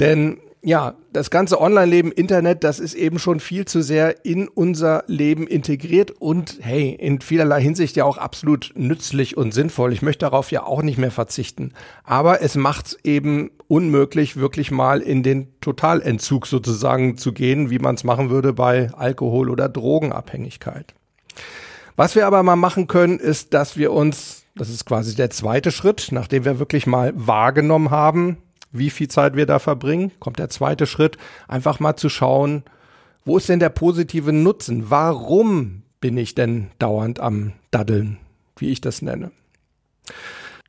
Denn 0.00 0.38
ja, 0.66 0.94
das 1.12 1.30
ganze 1.30 1.60
Online-Leben, 1.60 2.10
Internet, 2.10 2.64
das 2.64 2.80
ist 2.80 2.94
eben 2.94 3.20
schon 3.20 3.38
viel 3.38 3.66
zu 3.66 3.82
sehr 3.82 4.24
in 4.24 4.48
unser 4.48 5.04
Leben 5.06 5.46
integriert 5.46 6.10
und 6.10 6.58
hey, 6.60 6.90
in 6.90 7.20
vielerlei 7.20 7.62
Hinsicht 7.62 7.94
ja 7.94 8.04
auch 8.04 8.18
absolut 8.18 8.72
nützlich 8.74 9.36
und 9.36 9.54
sinnvoll. 9.54 9.92
Ich 9.92 10.02
möchte 10.02 10.26
darauf 10.26 10.50
ja 10.50 10.64
auch 10.64 10.82
nicht 10.82 10.98
mehr 10.98 11.12
verzichten. 11.12 11.72
Aber 12.02 12.42
es 12.42 12.56
macht 12.56 12.98
eben 13.04 13.52
unmöglich, 13.68 14.38
wirklich 14.38 14.72
mal 14.72 15.02
in 15.02 15.22
den 15.22 15.46
Totalentzug 15.60 16.48
sozusagen 16.48 17.16
zu 17.16 17.32
gehen, 17.32 17.70
wie 17.70 17.78
man 17.78 17.94
es 17.94 18.02
machen 18.02 18.28
würde 18.28 18.52
bei 18.52 18.92
Alkohol- 18.92 19.50
oder 19.50 19.68
Drogenabhängigkeit. 19.68 20.94
Was 21.94 22.16
wir 22.16 22.26
aber 22.26 22.42
mal 22.42 22.56
machen 22.56 22.88
können, 22.88 23.20
ist, 23.20 23.54
dass 23.54 23.76
wir 23.76 23.92
uns, 23.92 24.42
das 24.56 24.70
ist 24.70 24.84
quasi 24.84 25.14
der 25.14 25.30
zweite 25.30 25.70
Schritt, 25.70 26.08
nachdem 26.10 26.44
wir 26.44 26.58
wirklich 26.58 26.88
mal 26.88 27.12
wahrgenommen 27.14 27.92
haben, 27.92 28.38
wie 28.78 28.90
viel 28.90 29.08
Zeit 29.08 29.36
wir 29.36 29.46
da 29.46 29.58
verbringen, 29.58 30.12
kommt 30.20 30.38
der 30.38 30.48
zweite 30.48 30.86
Schritt, 30.86 31.18
einfach 31.48 31.80
mal 31.80 31.96
zu 31.96 32.08
schauen, 32.08 32.62
wo 33.24 33.36
ist 33.36 33.48
denn 33.48 33.58
der 33.58 33.70
positive 33.70 34.32
Nutzen? 34.32 34.90
Warum 34.90 35.82
bin 36.00 36.16
ich 36.16 36.34
denn 36.34 36.68
dauernd 36.78 37.18
am 37.18 37.52
Daddeln, 37.70 38.18
wie 38.56 38.70
ich 38.70 38.80
das 38.80 39.02
nenne? 39.02 39.32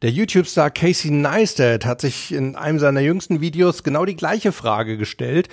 Der 0.01 0.11
YouTube-Star 0.11 0.69
Casey 0.69 1.11
Neistat 1.11 1.85
hat 1.85 2.01
sich 2.01 2.31
in 2.31 2.55
einem 2.55 2.79
seiner 2.79 2.99
jüngsten 2.99 3.41
Videos 3.41 3.83
genau 3.83 4.05
die 4.05 4.15
gleiche 4.15 4.51
Frage 4.51 4.97
gestellt 4.97 5.49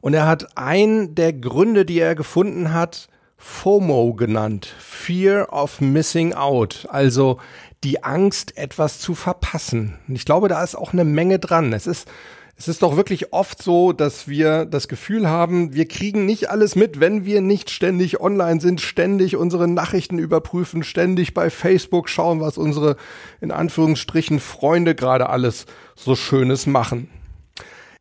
und 0.00 0.14
er 0.14 0.26
hat 0.26 0.56
einen 0.56 1.14
der 1.14 1.32
Gründe, 1.32 1.84
die 1.84 1.98
er 1.98 2.14
gefunden 2.14 2.72
hat, 2.72 3.08
FOMO 3.36 4.14
genannt, 4.14 4.66
Fear 4.78 5.52
of 5.52 5.80
Missing 5.80 6.34
Out, 6.34 6.86
also 6.90 7.38
die 7.84 8.02
Angst, 8.02 8.56
etwas 8.56 8.98
zu 8.98 9.14
verpassen. 9.14 9.94
Und 10.08 10.16
ich 10.16 10.24
glaube, 10.24 10.48
da 10.48 10.62
ist 10.62 10.74
auch 10.74 10.92
eine 10.92 11.04
Menge 11.04 11.38
dran. 11.38 11.72
Es 11.72 11.86
ist, 11.86 12.08
es 12.56 12.66
ist 12.66 12.82
doch 12.82 12.96
wirklich 12.96 13.32
oft 13.32 13.62
so, 13.62 13.92
dass 13.92 14.26
wir 14.26 14.64
das 14.64 14.88
Gefühl 14.88 15.28
haben, 15.28 15.74
wir 15.74 15.86
kriegen 15.86 16.26
nicht 16.26 16.50
alles 16.50 16.74
mit, 16.74 16.98
wenn 16.98 17.24
wir 17.24 17.40
nicht 17.40 17.70
ständig 17.70 18.20
online 18.20 18.60
sind, 18.60 18.80
ständig 18.80 19.36
unsere 19.36 19.68
Nachrichten 19.68 20.18
überprüfen, 20.18 20.82
ständig 20.82 21.34
bei 21.34 21.50
Facebook 21.50 22.08
schauen, 22.08 22.40
was 22.40 22.58
unsere 22.58 22.96
in 23.40 23.52
Anführungsstrichen 23.52 24.40
Freunde 24.40 24.96
gerade 24.96 25.30
alles 25.30 25.66
so 25.94 26.16
Schönes 26.16 26.66
machen. 26.66 27.08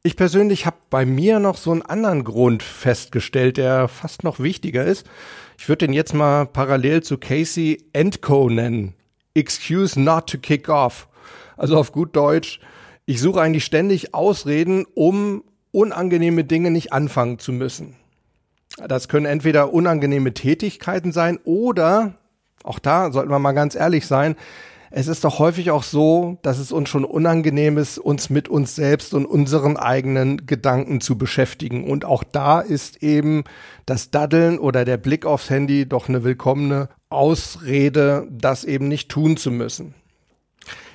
Ich 0.01 0.15
persönlich 0.15 0.65
habe 0.65 0.77
bei 0.89 1.05
mir 1.05 1.39
noch 1.39 1.57
so 1.57 1.71
einen 1.71 1.83
anderen 1.83 2.23
Grund 2.23 2.63
festgestellt, 2.63 3.57
der 3.57 3.87
fast 3.87 4.23
noch 4.23 4.39
wichtiger 4.39 4.85
ist. 4.85 5.05
Ich 5.59 5.69
würde 5.69 5.85
den 5.85 5.93
jetzt 5.93 6.13
mal 6.13 6.45
parallel 6.45 7.03
zu 7.03 7.17
Casey 7.17 7.83
Co. 8.21 8.49
nennen. 8.49 8.96
Excuse 9.37 9.99
not 9.99 10.27
to 10.27 10.37
kick 10.37 10.69
off. 10.69 11.07
Also 11.55 11.77
auf 11.77 11.91
gut 11.91 12.15
Deutsch, 12.15 12.59
ich 13.05 13.21
suche 13.21 13.41
eigentlich 13.41 13.65
ständig 13.65 14.13
Ausreden, 14.13 14.85
um 14.93 15.43
unangenehme 15.71 16.43
Dinge 16.43 16.71
nicht 16.71 16.93
anfangen 16.93 17.39
zu 17.39 17.51
müssen. 17.51 17.95
Das 18.87 19.07
können 19.07 19.25
entweder 19.25 19.73
unangenehme 19.73 20.33
Tätigkeiten 20.33 21.11
sein 21.11 21.39
oder, 21.43 22.15
auch 22.63 22.79
da 22.79 23.11
sollten 23.11 23.31
wir 23.31 23.39
mal 23.39 23.53
ganz 23.53 23.75
ehrlich 23.75 24.05
sein, 24.05 24.35
es 24.89 25.07
ist 25.07 25.23
doch 25.23 25.39
häufig 25.39 25.71
auch 25.71 25.83
so, 25.83 26.37
dass 26.43 26.59
es 26.59 26.71
uns 26.71 26.89
schon 26.89 27.03
unangenehm 27.03 27.77
ist, 27.77 27.97
uns 27.99 28.29
mit 28.29 28.47
uns 28.47 28.75
selbst 28.75 29.13
und 29.13 29.25
unseren 29.25 29.75
eigenen 29.75 30.45
Gedanken 30.45 31.01
zu 31.01 31.17
beschäftigen. 31.17 31.89
Und 31.89 32.05
auch 32.05 32.23
da 32.23 32.61
ist 32.61 33.03
eben 33.03 33.43
das 33.85 34.11
Daddeln 34.11 34.59
oder 34.59 34.85
der 34.85 34.97
Blick 34.97 35.25
aufs 35.25 35.49
Handy 35.49 35.87
doch 35.87 36.07
eine 36.07 36.23
willkommene 36.23 36.89
Ausrede, 37.09 38.27
das 38.31 38.63
eben 38.63 38.87
nicht 38.87 39.09
tun 39.09 39.37
zu 39.37 39.51
müssen. 39.51 39.93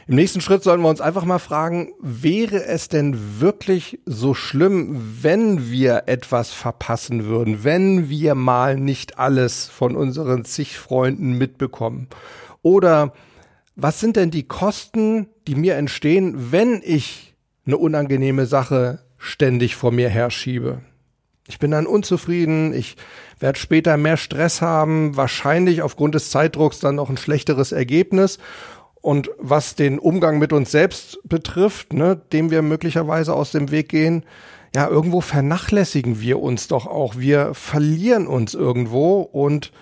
Im 0.08 0.16
nächsten 0.16 0.40
Schritt 0.40 0.64
sollten 0.64 0.82
wir 0.82 0.88
uns 0.88 1.00
einfach 1.00 1.24
mal 1.24 1.38
fragen, 1.38 1.92
wäre 2.00 2.64
es 2.64 2.88
denn 2.88 3.40
wirklich 3.40 4.00
so 4.04 4.34
schlimm, 4.34 5.18
wenn 5.22 5.70
wir 5.70 6.04
etwas 6.06 6.50
verpassen 6.52 7.24
würden, 7.24 7.62
wenn 7.62 8.08
wir 8.08 8.34
mal 8.34 8.76
nicht 8.76 9.18
alles 9.18 9.68
von 9.68 9.94
unseren 9.94 10.44
zig 10.44 10.76
Freunden 10.76 11.38
mitbekommen? 11.38 12.08
Oder 12.62 13.12
was 13.76 14.00
sind 14.00 14.16
denn 14.16 14.30
die 14.30 14.42
Kosten, 14.42 15.28
die 15.46 15.54
mir 15.54 15.76
entstehen, 15.76 16.52
wenn 16.52 16.82
ich 16.84 17.34
eine 17.64 17.76
unangenehme 17.76 18.46
Sache 18.46 19.00
ständig 19.18 19.76
vor 19.76 19.92
mir 19.92 20.08
herschiebe? 20.08 20.82
Ich 21.48 21.58
bin 21.58 21.72
dann 21.72 21.86
unzufrieden, 21.86 22.72
ich 22.72 22.96
werde 23.40 23.58
später 23.58 23.96
mehr 23.96 24.16
Stress 24.16 24.62
haben, 24.62 25.16
wahrscheinlich 25.16 25.82
aufgrund 25.82 26.14
des 26.14 26.30
Zeitdrucks 26.30 26.78
dann 26.78 26.94
noch 26.94 27.10
ein 27.10 27.16
schlechteres 27.16 27.72
Ergebnis. 27.72 28.38
Und 29.00 29.30
was 29.38 29.74
den 29.74 29.98
Umgang 29.98 30.38
mit 30.38 30.52
uns 30.52 30.70
selbst 30.70 31.18
betrifft, 31.24 31.92
ne, 31.92 32.20
dem 32.32 32.52
wir 32.52 32.62
möglicherweise 32.62 33.34
aus 33.34 33.50
dem 33.50 33.72
Weg 33.72 33.88
gehen, 33.88 34.24
ja, 34.74 34.88
irgendwo 34.88 35.20
vernachlässigen 35.20 36.20
wir 36.20 36.40
uns 36.40 36.68
doch 36.68 36.86
auch. 36.86 37.16
Wir 37.18 37.52
verlieren 37.52 38.26
uns 38.28 38.54
irgendwo 38.54 39.20
und 39.20 39.72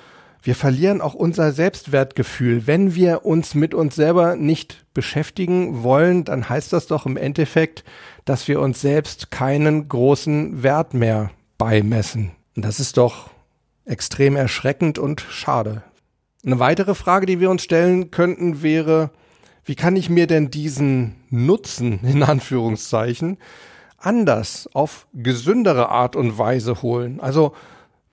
wir 0.42 0.54
verlieren 0.54 1.02
auch 1.02 1.14
unser 1.14 1.52
Selbstwertgefühl. 1.52 2.66
Wenn 2.66 2.94
wir 2.94 3.26
uns 3.26 3.54
mit 3.54 3.74
uns 3.74 3.94
selber 3.94 4.36
nicht 4.36 4.86
beschäftigen 4.94 5.82
wollen, 5.82 6.24
dann 6.24 6.48
heißt 6.48 6.72
das 6.72 6.86
doch 6.86 7.04
im 7.04 7.18
Endeffekt, 7.18 7.84
dass 8.24 8.48
wir 8.48 8.58
uns 8.60 8.80
selbst 8.80 9.30
keinen 9.30 9.86
großen 9.88 10.62
Wert 10.62 10.94
mehr 10.94 11.30
beimessen. 11.60 12.30
Und 12.56 12.64
das 12.64 12.80
ist 12.80 12.96
doch 12.96 13.28
extrem 13.84 14.34
erschreckend 14.34 14.98
und 14.98 15.20
schade. 15.20 15.82
Eine 16.44 16.58
weitere 16.58 16.94
Frage, 16.94 17.26
die 17.26 17.38
wir 17.38 17.50
uns 17.50 17.62
stellen 17.62 18.10
könnten, 18.10 18.62
wäre, 18.62 19.10
wie 19.66 19.74
kann 19.74 19.94
ich 19.94 20.08
mir 20.08 20.26
denn 20.26 20.50
diesen 20.50 21.16
Nutzen 21.28 22.00
in 22.02 22.22
Anführungszeichen 22.22 23.36
anders 23.98 24.70
auf 24.72 25.06
gesündere 25.12 25.90
Art 25.90 26.16
und 26.16 26.38
Weise 26.38 26.80
holen? 26.80 27.20
Also 27.20 27.52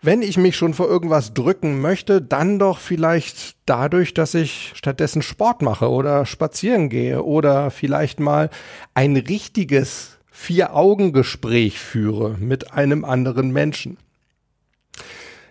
wenn 0.02 0.22
ich 0.22 0.38
mich 0.38 0.58
schon 0.58 0.74
vor 0.74 0.90
irgendwas 0.90 1.34
drücken 1.34 1.80
möchte, 1.80 2.22
dann 2.22 2.60
doch 2.60 2.80
vielleicht 2.80 3.56
dadurch, 3.66 4.14
dass 4.14 4.34
ich 4.34 4.74
stattdessen 4.76 5.22
Sport 5.22 5.62
mache 5.62 5.90
oder 5.90 6.26
spazieren 6.26 6.90
gehe 6.90 7.24
oder 7.24 7.72
vielleicht 7.72 8.20
mal 8.20 8.50
ein 8.94 9.16
richtiges 9.16 10.17
Vier-Augen-Gespräch 10.40 11.80
führe 11.80 12.38
mit 12.40 12.72
einem 12.72 13.04
anderen 13.04 13.52
Menschen. 13.52 13.98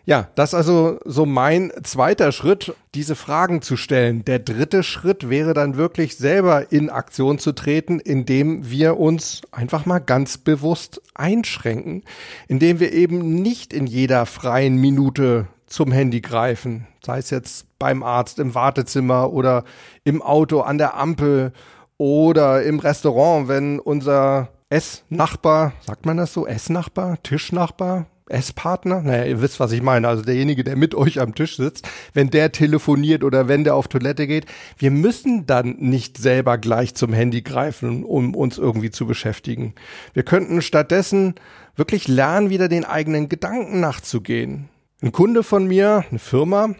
Ja, 0.06 0.28
das 0.36 0.54
also 0.54 1.00
so 1.04 1.26
mein 1.26 1.72
zweiter 1.82 2.30
Schritt, 2.30 2.72
diese 2.94 3.16
Fragen 3.16 3.60
zu 3.60 3.76
stellen. 3.76 4.24
Der 4.24 4.38
dritte 4.38 4.84
Schritt 4.84 5.28
wäre 5.28 5.54
dann 5.54 5.76
wirklich 5.76 6.16
selber 6.16 6.72
in 6.72 6.88
Aktion 6.88 7.38
zu 7.40 7.52
treten, 7.52 7.98
indem 7.98 8.70
wir 8.70 8.96
uns 8.96 9.42
einfach 9.50 9.84
mal 9.84 9.98
ganz 9.98 10.38
bewusst 10.38 11.02
einschränken, 11.14 12.04
indem 12.46 12.78
wir 12.78 12.92
eben 12.92 13.34
nicht 13.42 13.74
in 13.74 13.88
jeder 13.88 14.24
freien 14.24 14.76
Minute 14.76 15.48
zum 15.66 15.90
Handy 15.90 16.20
greifen, 16.20 16.86
sei 17.04 17.18
es 17.18 17.30
jetzt 17.30 17.66
beim 17.80 18.04
Arzt, 18.04 18.38
im 18.38 18.54
Wartezimmer 18.54 19.32
oder 19.32 19.64
im 20.04 20.22
Auto 20.22 20.60
an 20.60 20.78
der 20.78 20.96
Ampel 20.96 21.52
oder 21.98 22.62
im 22.62 22.78
Restaurant, 22.78 23.48
wenn 23.48 23.80
unser 23.80 24.48
Essnachbar, 24.68 25.74
sagt 25.86 26.06
man 26.06 26.16
das 26.16 26.32
so, 26.32 26.44
Essnachbar, 26.44 27.22
Tischnachbar, 27.22 28.06
Esspartner, 28.28 29.00
naja, 29.02 29.24
ihr 29.24 29.40
wisst, 29.40 29.60
was 29.60 29.70
ich 29.70 29.80
meine, 29.80 30.08
also 30.08 30.24
derjenige, 30.24 30.64
der 30.64 30.74
mit 30.74 30.96
euch 30.96 31.20
am 31.20 31.36
Tisch 31.36 31.56
sitzt, 31.56 31.88
wenn 32.12 32.30
der 32.30 32.50
telefoniert 32.50 33.22
oder 33.22 33.46
wenn 33.46 33.62
der 33.62 33.76
auf 33.76 33.86
Toilette 33.86 34.26
geht, 34.26 34.46
wir 34.76 34.90
müssen 34.90 35.46
dann 35.46 35.76
nicht 35.78 36.18
selber 36.18 36.58
gleich 36.58 36.96
zum 36.96 37.12
Handy 37.12 37.42
greifen, 37.42 38.02
um 38.02 38.34
uns 38.34 38.58
irgendwie 38.58 38.90
zu 38.90 39.06
beschäftigen. 39.06 39.74
Wir 40.14 40.24
könnten 40.24 40.60
stattdessen 40.60 41.36
wirklich 41.76 42.08
lernen, 42.08 42.50
wieder 42.50 42.68
den 42.68 42.84
eigenen 42.84 43.28
Gedanken 43.28 43.78
nachzugehen. 43.78 44.68
Ein 45.00 45.12
Kunde 45.12 45.44
von 45.44 45.68
mir, 45.68 46.04
eine 46.10 46.18
Firma, 46.18 46.74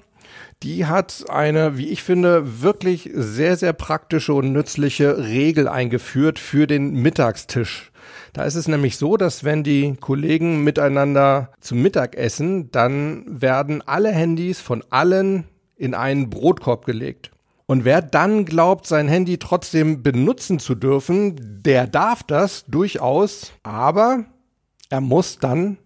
die 0.62 0.86
hat 0.86 1.24
eine, 1.28 1.76
wie 1.76 1.88
ich 1.88 2.02
finde, 2.02 2.62
wirklich 2.62 3.10
sehr, 3.12 3.56
sehr 3.56 3.72
praktische 3.72 4.32
und 4.32 4.52
nützliche 4.52 5.18
Regel 5.18 5.68
eingeführt 5.68 6.38
für 6.38 6.66
den 6.66 6.94
Mittagstisch. 6.94 7.92
Da 8.32 8.44
ist 8.44 8.54
es 8.54 8.68
nämlich 8.68 8.96
so, 8.96 9.16
dass 9.16 9.44
wenn 9.44 9.62
die 9.62 9.96
Kollegen 9.96 10.62
miteinander 10.64 11.52
zum 11.60 11.82
Mittag 11.82 12.16
essen, 12.16 12.70
dann 12.70 13.24
werden 13.26 13.82
alle 13.86 14.10
Handys 14.10 14.60
von 14.60 14.84
allen 14.90 15.44
in 15.76 15.94
einen 15.94 16.30
Brotkorb 16.30 16.84
gelegt. 16.86 17.30
Und 17.66 17.84
wer 17.84 18.00
dann 18.00 18.44
glaubt, 18.44 18.86
sein 18.86 19.08
Handy 19.08 19.38
trotzdem 19.38 20.02
benutzen 20.02 20.58
zu 20.58 20.74
dürfen, 20.74 21.62
der 21.62 21.86
darf 21.86 22.22
das 22.22 22.64
durchaus, 22.66 23.52
aber 23.62 24.24
er 24.88 25.00
muss 25.00 25.38
dann 25.38 25.78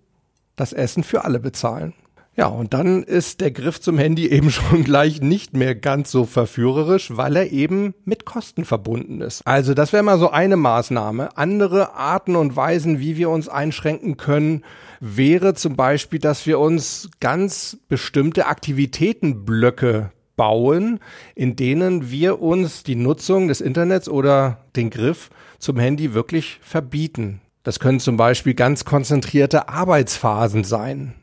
das 0.56 0.72
Essen 0.74 1.02
für 1.02 1.24
alle 1.24 1.40
bezahlen. 1.40 1.94
Ja, 2.36 2.46
und 2.46 2.74
dann 2.74 3.02
ist 3.02 3.40
der 3.40 3.50
Griff 3.50 3.80
zum 3.80 3.98
Handy 3.98 4.26
eben 4.30 4.50
schon 4.50 4.84
gleich 4.84 5.20
nicht 5.20 5.54
mehr 5.54 5.74
ganz 5.74 6.10
so 6.10 6.24
verführerisch, 6.24 7.16
weil 7.16 7.36
er 7.36 7.50
eben 7.50 7.94
mit 8.04 8.24
Kosten 8.24 8.64
verbunden 8.64 9.20
ist. 9.20 9.46
Also 9.46 9.74
das 9.74 9.92
wäre 9.92 10.02
mal 10.02 10.18
so 10.18 10.30
eine 10.30 10.56
Maßnahme. 10.56 11.36
Andere 11.36 11.94
Arten 11.94 12.36
und 12.36 12.56
Weisen, 12.56 13.00
wie 13.00 13.16
wir 13.16 13.30
uns 13.30 13.48
einschränken 13.48 14.16
können, 14.16 14.64
wäre 15.00 15.54
zum 15.54 15.76
Beispiel, 15.76 16.18
dass 16.18 16.46
wir 16.46 16.58
uns 16.58 17.10
ganz 17.20 17.78
bestimmte 17.88 18.46
Aktivitätenblöcke 18.46 20.12
bauen, 20.36 21.00
in 21.34 21.56
denen 21.56 22.10
wir 22.10 22.40
uns 22.40 22.82
die 22.82 22.96
Nutzung 22.96 23.48
des 23.48 23.60
Internets 23.60 24.08
oder 24.08 24.64
den 24.76 24.88
Griff 24.88 25.28
zum 25.58 25.78
Handy 25.78 26.14
wirklich 26.14 26.58
verbieten. 26.62 27.42
Das 27.62 27.78
können 27.78 28.00
zum 28.00 28.16
Beispiel 28.16 28.54
ganz 28.54 28.86
konzentrierte 28.86 29.68
Arbeitsphasen 29.68 30.64
sein. 30.64 31.14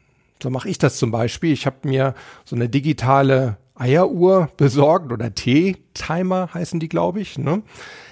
So 0.42 0.50
mache 0.50 0.70
ich 0.70 0.78
das 0.78 0.98
zum 0.98 1.12
Beispiel. 1.12 1.52
Ich 1.52 1.66
habe 1.66 1.78
mir 1.84 2.14
so 2.46 2.56
eine 2.56 2.70
digitale 2.70 3.58
Eieruhr 3.80 4.50
besorgt 4.58 5.12
oder 5.12 5.34
T-Timer 5.34 6.54
heißen 6.54 6.80
die, 6.80 6.90
glaube 6.90 7.20
ich. 7.20 7.38
Ne? 7.38 7.62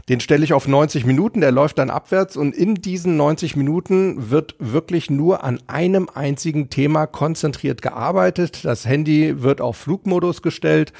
Den 0.09 0.19
stelle 0.19 0.43
ich 0.43 0.53
auf 0.53 0.67
90 0.67 1.05
Minuten, 1.05 1.41
der 1.41 1.51
läuft 1.51 1.79
dann 1.79 1.89
abwärts 1.89 2.37
und 2.37 2.55
in 2.55 2.75
diesen 2.75 3.17
90 3.17 3.55
Minuten 3.55 4.29
wird 4.29 4.55
wirklich 4.59 5.09
nur 5.09 5.43
an 5.43 5.59
einem 5.67 6.09
einzigen 6.13 6.69
Thema 6.69 7.07
konzentriert 7.07 7.81
gearbeitet. 7.81 8.63
Das 8.65 8.85
Handy 8.85 9.41
wird 9.41 9.61
auf 9.61 9.77
Flugmodus 9.77 10.41
gestellt 10.41 10.93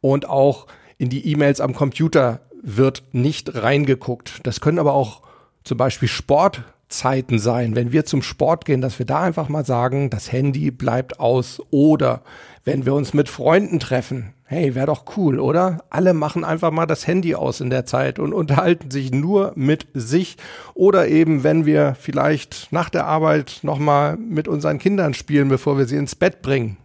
und 0.00 0.28
auch 0.28 0.66
in 0.98 1.08
die 1.08 1.26
E-Mails 1.32 1.60
am 1.60 1.74
Computer 1.74 2.40
wird 2.62 3.04
nicht 3.12 3.54
reingeguckt. 3.54 4.40
Das 4.42 4.60
können 4.60 4.78
aber 4.78 4.92
auch 4.92 5.22
zum 5.64 5.78
Beispiel 5.78 6.08
Sport 6.08 6.62
Zeiten 6.90 7.38
sein, 7.38 7.76
wenn 7.76 7.92
wir 7.92 8.04
zum 8.04 8.20
Sport 8.20 8.64
gehen, 8.64 8.80
dass 8.80 8.98
wir 8.98 9.06
da 9.06 9.22
einfach 9.22 9.48
mal 9.48 9.64
sagen, 9.64 10.10
das 10.10 10.30
Handy 10.32 10.70
bleibt 10.70 11.20
aus 11.20 11.62
oder 11.70 12.22
wenn 12.64 12.84
wir 12.84 12.94
uns 12.94 13.14
mit 13.14 13.28
Freunden 13.28 13.80
treffen, 13.80 14.34
hey, 14.44 14.74
wäre 14.74 14.88
doch 14.88 15.04
cool, 15.16 15.38
oder? 15.38 15.84
Alle 15.90 16.12
machen 16.12 16.44
einfach 16.44 16.72
mal 16.72 16.86
das 16.86 17.06
Handy 17.06 17.36
aus 17.36 17.60
in 17.60 17.70
der 17.70 17.86
Zeit 17.86 18.18
und 18.18 18.32
unterhalten 18.32 18.90
sich 18.90 19.12
nur 19.12 19.52
mit 19.54 19.86
sich 19.94 20.36
oder 20.74 21.06
eben, 21.06 21.44
wenn 21.44 21.64
wir 21.64 21.94
vielleicht 21.98 22.68
nach 22.72 22.90
der 22.90 23.06
Arbeit 23.06 23.60
nochmal 23.62 24.16
mit 24.16 24.48
unseren 24.48 24.78
Kindern 24.78 25.14
spielen, 25.14 25.48
bevor 25.48 25.78
wir 25.78 25.86
sie 25.86 25.96
ins 25.96 26.16
Bett 26.16 26.42
bringen. 26.42 26.76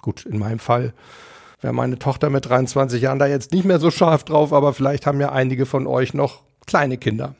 Gut, 0.00 0.24
in 0.24 0.38
meinem 0.38 0.58
Fall 0.58 0.94
wäre 1.60 1.74
meine 1.74 1.98
Tochter 1.98 2.30
mit 2.30 2.48
23 2.48 3.02
Jahren 3.02 3.18
da 3.18 3.26
jetzt 3.26 3.52
nicht 3.52 3.66
mehr 3.66 3.78
so 3.78 3.90
scharf 3.90 4.24
drauf, 4.24 4.54
aber 4.54 4.72
vielleicht 4.72 5.06
haben 5.06 5.20
ja 5.20 5.30
einige 5.30 5.66
von 5.66 5.86
euch 5.86 6.14
noch 6.14 6.40
kleine 6.66 6.96
Kinder. 6.96 7.34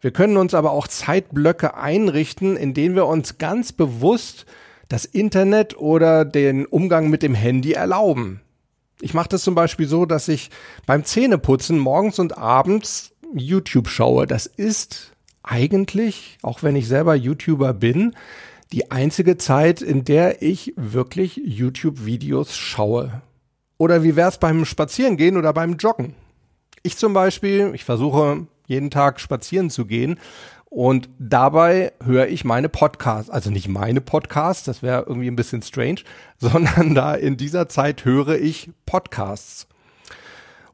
Wir 0.00 0.12
können 0.12 0.36
uns 0.36 0.54
aber 0.54 0.70
auch 0.70 0.88
Zeitblöcke 0.88 1.76
einrichten, 1.76 2.56
in 2.56 2.72
denen 2.74 2.94
wir 2.94 3.06
uns 3.06 3.38
ganz 3.38 3.72
bewusst 3.72 4.46
das 4.88 5.04
Internet 5.04 5.76
oder 5.76 6.24
den 6.24 6.66
Umgang 6.66 7.10
mit 7.10 7.22
dem 7.22 7.34
Handy 7.34 7.72
erlauben. 7.72 8.40
Ich 9.00 9.14
mache 9.14 9.28
das 9.28 9.42
zum 9.42 9.54
Beispiel 9.54 9.86
so, 9.86 10.06
dass 10.06 10.28
ich 10.28 10.50
beim 10.86 11.04
Zähneputzen 11.04 11.78
morgens 11.78 12.18
und 12.18 12.36
abends 12.36 13.12
YouTube 13.34 13.88
schaue. 13.88 14.26
Das 14.26 14.46
ist 14.46 15.12
eigentlich, 15.42 16.38
auch 16.42 16.62
wenn 16.62 16.76
ich 16.76 16.88
selber 16.88 17.14
YouTuber 17.14 17.72
bin, 17.72 18.14
die 18.72 18.90
einzige 18.90 19.36
Zeit, 19.36 19.82
in 19.82 20.04
der 20.04 20.42
ich 20.42 20.74
wirklich 20.76 21.40
YouTube-Videos 21.42 22.56
schaue. 22.56 23.22
Oder 23.78 24.02
wie 24.02 24.16
wär's 24.16 24.38
beim 24.38 24.64
Spazierengehen 24.64 25.36
oder 25.36 25.52
beim 25.52 25.76
Joggen? 25.76 26.14
Ich 26.82 26.96
zum 26.96 27.12
Beispiel, 27.12 27.72
ich 27.74 27.84
versuche 27.84 28.46
jeden 28.70 28.90
Tag 28.90 29.20
spazieren 29.20 29.68
zu 29.68 29.84
gehen. 29.84 30.18
Und 30.70 31.08
dabei 31.18 31.92
höre 32.02 32.28
ich 32.28 32.44
meine 32.44 32.68
Podcasts, 32.68 33.28
also 33.28 33.50
nicht 33.50 33.68
meine 33.68 34.00
Podcasts, 34.00 34.64
das 34.64 34.84
wäre 34.84 35.04
irgendwie 35.06 35.28
ein 35.28 35.36
bisschen 35.36 35.62
strange, 35.62 36.02
sondern 36.38 36.94
da 36.94 37.14
in 37.14 37.36
dieser 37.36 37.68
Zeit 37.68 38.04
höre 38.04 38.38
ich 38.38 38.70
Podcasts. 38.86 39.66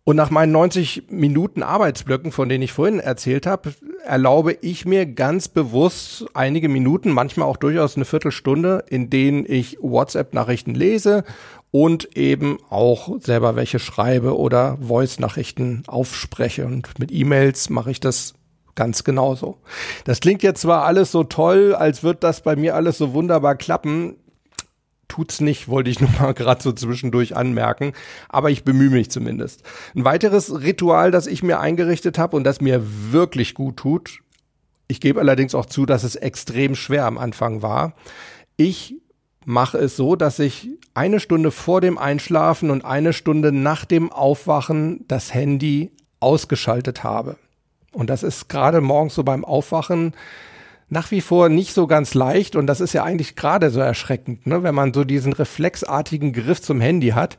Und 0.04 0.14
nach 0.14 0.30
meinen 0.30 0.52
90 0.52 1.10
Minuten 1.10 1.64
Arbeitsblöcken, 1.64 2.30
von 2.30 2.48
denen 2.48 2.62
ich 2.62 2.72
vorhin 2.72 3.00
erzählt 3.00 3.44
habe, 3.44 3.74
erlaube 4.04 4.52
ich 4.52 4.84
mir 4.84 5.04
ganz 5.04 5.48
bewusst 5.48 6.26
einige 6.32 6.68
Minuten, 6.68 7.10
manchmal 7.10 7.48
auch 7.48 7.56
durchaus 7.56 7.96
eine 7.96 8.04
Viertelstunde, 8.04 8.84
in 8.88 9.10
denen 9.10 9.44
ich 9.48 9.78
WhatsApp-Nachrichten 9.80 10.76
lese 10.76 11.24
und 11.82 12.16
eben 12.16 12.56
auch 12.70 13.20
selber 13.20 13.54
welche 13.54 13.78
schreibe 13.78 14.38
oder 14.38 14.78
Voice-Nachrichten 14.80 15.82
aufspreche. 15.86 16.64
Und 16.64 16.98
mit 16.98 17.12
E-Mails 17.12 17.68
mache 17.68 17.90
ich 17.90 18.00
das 18.00 18.32
ganz 18.76 19.04
genauso. 19.04 19.58
Das 20.04 20.20
klingt 20.20 20.42
jetzt 20.42 20.62
zwar 20.62 20.84
alles 20.84 21.12
so 21.12 21.22
toll, 21.22 21.74
als 21.74 22.02
wird 22.02 22.24
das 22.24 22.42
bei 22.42 22.56
mir 22.56 22.76
alles 22.76 22.96
so 22.96 23.12
wunderbar 23.12 23.56
klappen 23.56 24.16
tut's 25.08 25.40
nicht, 25.40 25.68
wollte 25.68 25.90
ich 25.90 26.00
nur 26.00 26.10
mal 26.18 26.32
gerade 26.32 26.62
so 26.62 26.72
zwischendurch 26.72 27.36
anmerken, 27.36 27.92
aber 28.28 28.50
ich 28.50 28.64
bemühe 28.64 28.90
mich 28.90 29.10
zumindest. 29.10 29.62
Ein 29.94 30.04
weiteres 30.04 30.62
Ritual, 30.62 31.10
das 31.10 31.26
ich 31.26 31.42
mir 31.42 31.60
eingerichtet 31.60 32.18
habe 32.18 32.36
und 32.36 32.44
das 32.44 32.60
mir 32.60 32.82
wirklich 33.12 33.54
gut 33.54 33.76
tut, 33.76 34.20
ich 34.88 35.00
gebe 35.00 35.20
allerdings 35.20 35.54
auch 35.54 35.66
zu, 35.66 35.84
dass 35.84 36.04
es 36.04 36.16
extrem 36.16 36.74
schwer 36.74 37.04
am 37.04 37.18
Anfang 37.18 37.62
war. 37.62 37.94
Ich 38.56 38.96
mache 39.46 39.78
es 39.78 39.96
so, 39.96 40.16
dass 40.16 40.40
ich 40.40 40.68
eine 40.92 41.20
Stunde 41.20 41.52
vor 41.52 41.80
dem 41.80 41.96
Einschlafen 41.96 42.68
und 42.68 42.84
eine 42.84 43.12
Stunde 43.12 43.52
nach 43.52 43.84
dem 43.84 44.12
Aufwachen 44.12 45.04
das 45.06 45.32
Handy 45.32 45.92
ausgeschaltet 46.20 47.04
habe. 47.04 47.36
Und 47.92 48.10
das 48.10 48.24
ist 48.24 48.48
gerade 48.48 48.80
morgens 48.80 49.14
so 49.14 49.22
beim 49.22 49.44
Aufwachen 49.44 50.14
nach 50.88 51.10
wie 51.10 51.20
vor 51.20 51.48
nicht 51.48 51.74
so 51.74 51.86
ganz 51.86 52.14
leicht 52.14 52.56
und 52.56 52.66
das 52.66 52.80
ist 52.80 52.92
ja 52.92 53.04
eigentlich 53.04 53.34
gerade 53.36 53.70
so 53.70 53.80
erschreckend, 53.80 54.46
ne, 54.46 54.62
wenn 54.62 54.74
man 54.74 54.92
so 54.92 55.04
diesen 55.04 55.32
reflexartigen 55.32 56.32
Griff 56.32 56.60
zum 56.60 56.80
Handy 56.80 57.08
hat. 57.08 57.38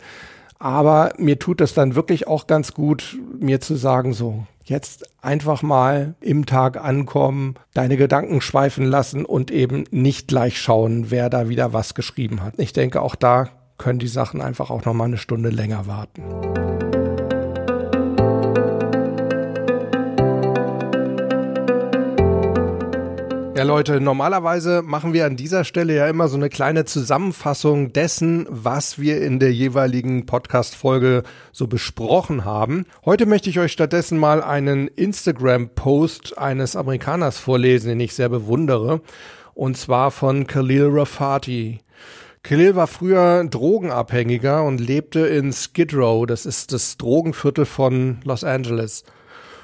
Aber 0.59 1.13
mir 1.17 1.39
tut 1.39 1.61
es 1.61 1.73
dann 1.73 1.95
wirklich 1.95 2.27
auch 2.27 2.47
ganz 2.47 2.73
gut, 2.73 3.17
mir 3.39 3.61
zu 3.61 3.75
sagen, 3.75 4.13
so, 4.13 4.45
jetzt 4.69 5.09
einfach 5.21 5.61
mal 5.61 6.15
im 6.19 6.45
Tag 6.45 6.83
ankommen, 6.83 7.55
deine 7.73 7.97
Gedanken 7.97 8.41
schweifen 8.41 8.85
lassen 8.85 9.25
und 9.25 9.51
eben 9.51 9.85
nicht 9.91 10.27
gleich 10.27 10.59
schauen, 10.59 11.09
wer 11.09 11.29
da 11.29 11.49
wieder 11.49 11.73
was 11.73 11.95
geschrieben 11.95 12.43
hat. 12.43 12.53
Ich 12.57 12.73
denke, 12.73 13.01
auch 13.01 13.15
da 13.15 13.49
können 13.77 13.99
die 13.99 14.07
Sachen 14.07 14.41
einfach 14.41 14.69
auch 14.69 14.85
noch 14.85 14.93
mal 14.93 15.05
eine 15.05 15.17
Stunde 15.17 15.49
länger 15.49 15.87
warten. 15.87 16.86
Ja, 23.57 23.63
Leute, 23.63 23.99
normalerweise 23.99 24.83
machen 24.83 25.13
wir 25.13 25.25
an 25.25 25.35
dieser 25.35 25.63
Stelle 25.63 25.95
ja 25.95 26.07
immer 26.07 26.27
so 26.27 26.37
eine 26.37 26.47
kleine 26.47 26.85
Zusammenfassung 26.85 27.91
dessen, 27.91 28.45
was 28.51 28.99
wir 28.99 29.19
in 29.19 29.39
der 29.39 29.51
jeweiligen 29.51 30.27
Podcast-Folge 30.27 31.23
so 31.51 31.65
besprochen 31.65 32.45
haben. 32.45 32.85
Heute 33.03 33.25
möchte 33.25 33.49
ich 33.49 33.57
euch 33.57 33.71
stattdessen 33.71 34.19
mal 34.19 34.43
einen 34.43 34.87
Instagram-Post 34.87 36.37
eines 36.37 36.75
Amerikaners 36.75 37.39
vorlesen, 37.39 37.87
den 37.89 37.99
ich 37.99 38.13
sehr 38.13 38.29
bewundere. 38.29 39.01
Und 39.55 39.75
zwar 39.75 40.11
von 40.11 40.45
Khalil 40.45 40.89
Rafati. 40.91 41.79
Khalil 42.43 42.75
war 42.75 42.85
früher 42.85 43.43
Drogenabhängiger 43.43 44.63
und 44.65 44.79
lebte 44.79 45.21
in 45.21 45.51
Skid 45.51 45.95
Row. 45.95 46.27
Das 46.27 46.45
ist 46.45 46.73
das 46.73 46.95
Drogenviertel 46.97 47.65
von 47.65 48.19
Los 48.23 48.43
Angeles. 48.43 49.03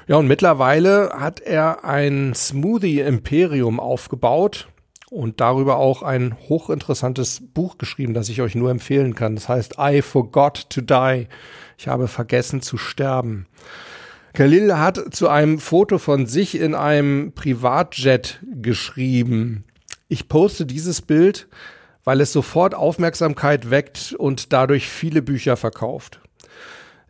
Ja, 0.06 0.16
und 0.16 0.26
mittlerweile 0.28 1.10
hat 1.18 1.40
er 1.40 1.84
ein 1.84 2.34
Smoothie-Imperium 2.34 3.80
aufgebaut 3.80 4.68
und 5.10 5.40
darüber 5.40 5.76
auch 5.76 6.02
ein 6.02 6.36
hochinteressantes 6.48 7.42
Buch 7.54 7.78
geschrieben, 7.78 8.12
das 8.12 8.28
ich 8.28 8.42
euch 8.42 8.54
nur 8.54 8.70
empfehlen 8.70 9.14
kann. 9.14 9.34
Das 9.34 9.48
heißt 9.48 9.76
I 9.78 10.02
Forgot 10.02 10.68
to 10.68 10.82
Die. 10.82 11.28
Ich 11.78 11.88
habe 11.88 12.08
vergessen 12.08 12.60
zu 12.60 12.76
sterben. 12.76 13.46
Khalil 14.34 14.76
hat 14.76 15.14
zu 15.14 15.28
einem 15.28 15.58
Foto 15.58 15.98
von 15.98 16.26
sich 16.26 16.58
in 16.60 16.74
einem 16.74 17.32
Privatjet 17.32 18.40
geschrieben. 18.60 19.64
Ich 20.08 20.28
poste 20.28 20.66
dieses 20.66 21.00
Bild, 21.00 21.48
weil 22.02 22.20
es 22.20 22.32
sofort 22.32 22.74
Aufmerksamkeit 22.74 23.70
weckt 23.70 24.12
und 24.18 24.52
dadurch 24.52 24.88
viele 24.88 25.22
Bücher 25.22 25.56
verkauft. 25.56 26.20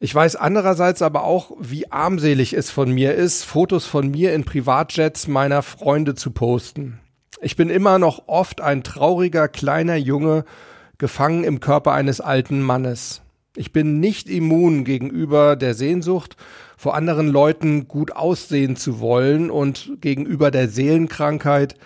Ich 0.04 0.14
weiß 0.14 0.36
andererseits 0.36 1.00
aber 1.00 1.24
auch, 1.24 1.52
wie 1.58 1.90
armselig 1.90 2.52
es 2.52 2.70
von 2.70 2.92
mir 2.92 3.14
ist, 3.14 3.42
Fotos 3.44 3.86
von 3.86 4.10
mir 4.10 4.34
in 4.34 4.44
Privatjets 4.44 5.28
meiner 5.28 5.62
Freunde 5.62 6.14
zu 6.14 6.30
posten. 6.30 7.00
Ich 7.40 7.56
bin 7.56 7.70
immer 7.70 7.98
noch 7.98 8.24
oft 8.26 8.60
ein 8.60 8.82
trauriger 8.82 9.48
kleiner 9.48 9.96
Junge, 9.96 10.44
gefangen 10.98 11.42
im 11.42 11.58
Körper 11.58 11.92
eines 11.92 12.20
alten 12.20 12.60
Mannes. 12.60 13.22
Ich 13.56 13.72
bin 13.72 13.98
nicht 13.98 14.28
immun 14.28 14.84
gegenüber 14.84 15.56
der 15.56 15.72
Sehnsucht, 15.72 16.36
vor 16.76 16.94
anderen 16.94 17.28
Leuten 17.28 17.88
gut 17.88 18.14
aussehen 18.14 18.76
zu 18.76 19.00
wollen 19.00 19.50
und 19.50 19.92
gegenüber 20.02 20.50
der 20.50 20.68
Seelenkrankheit, 20.68 21.76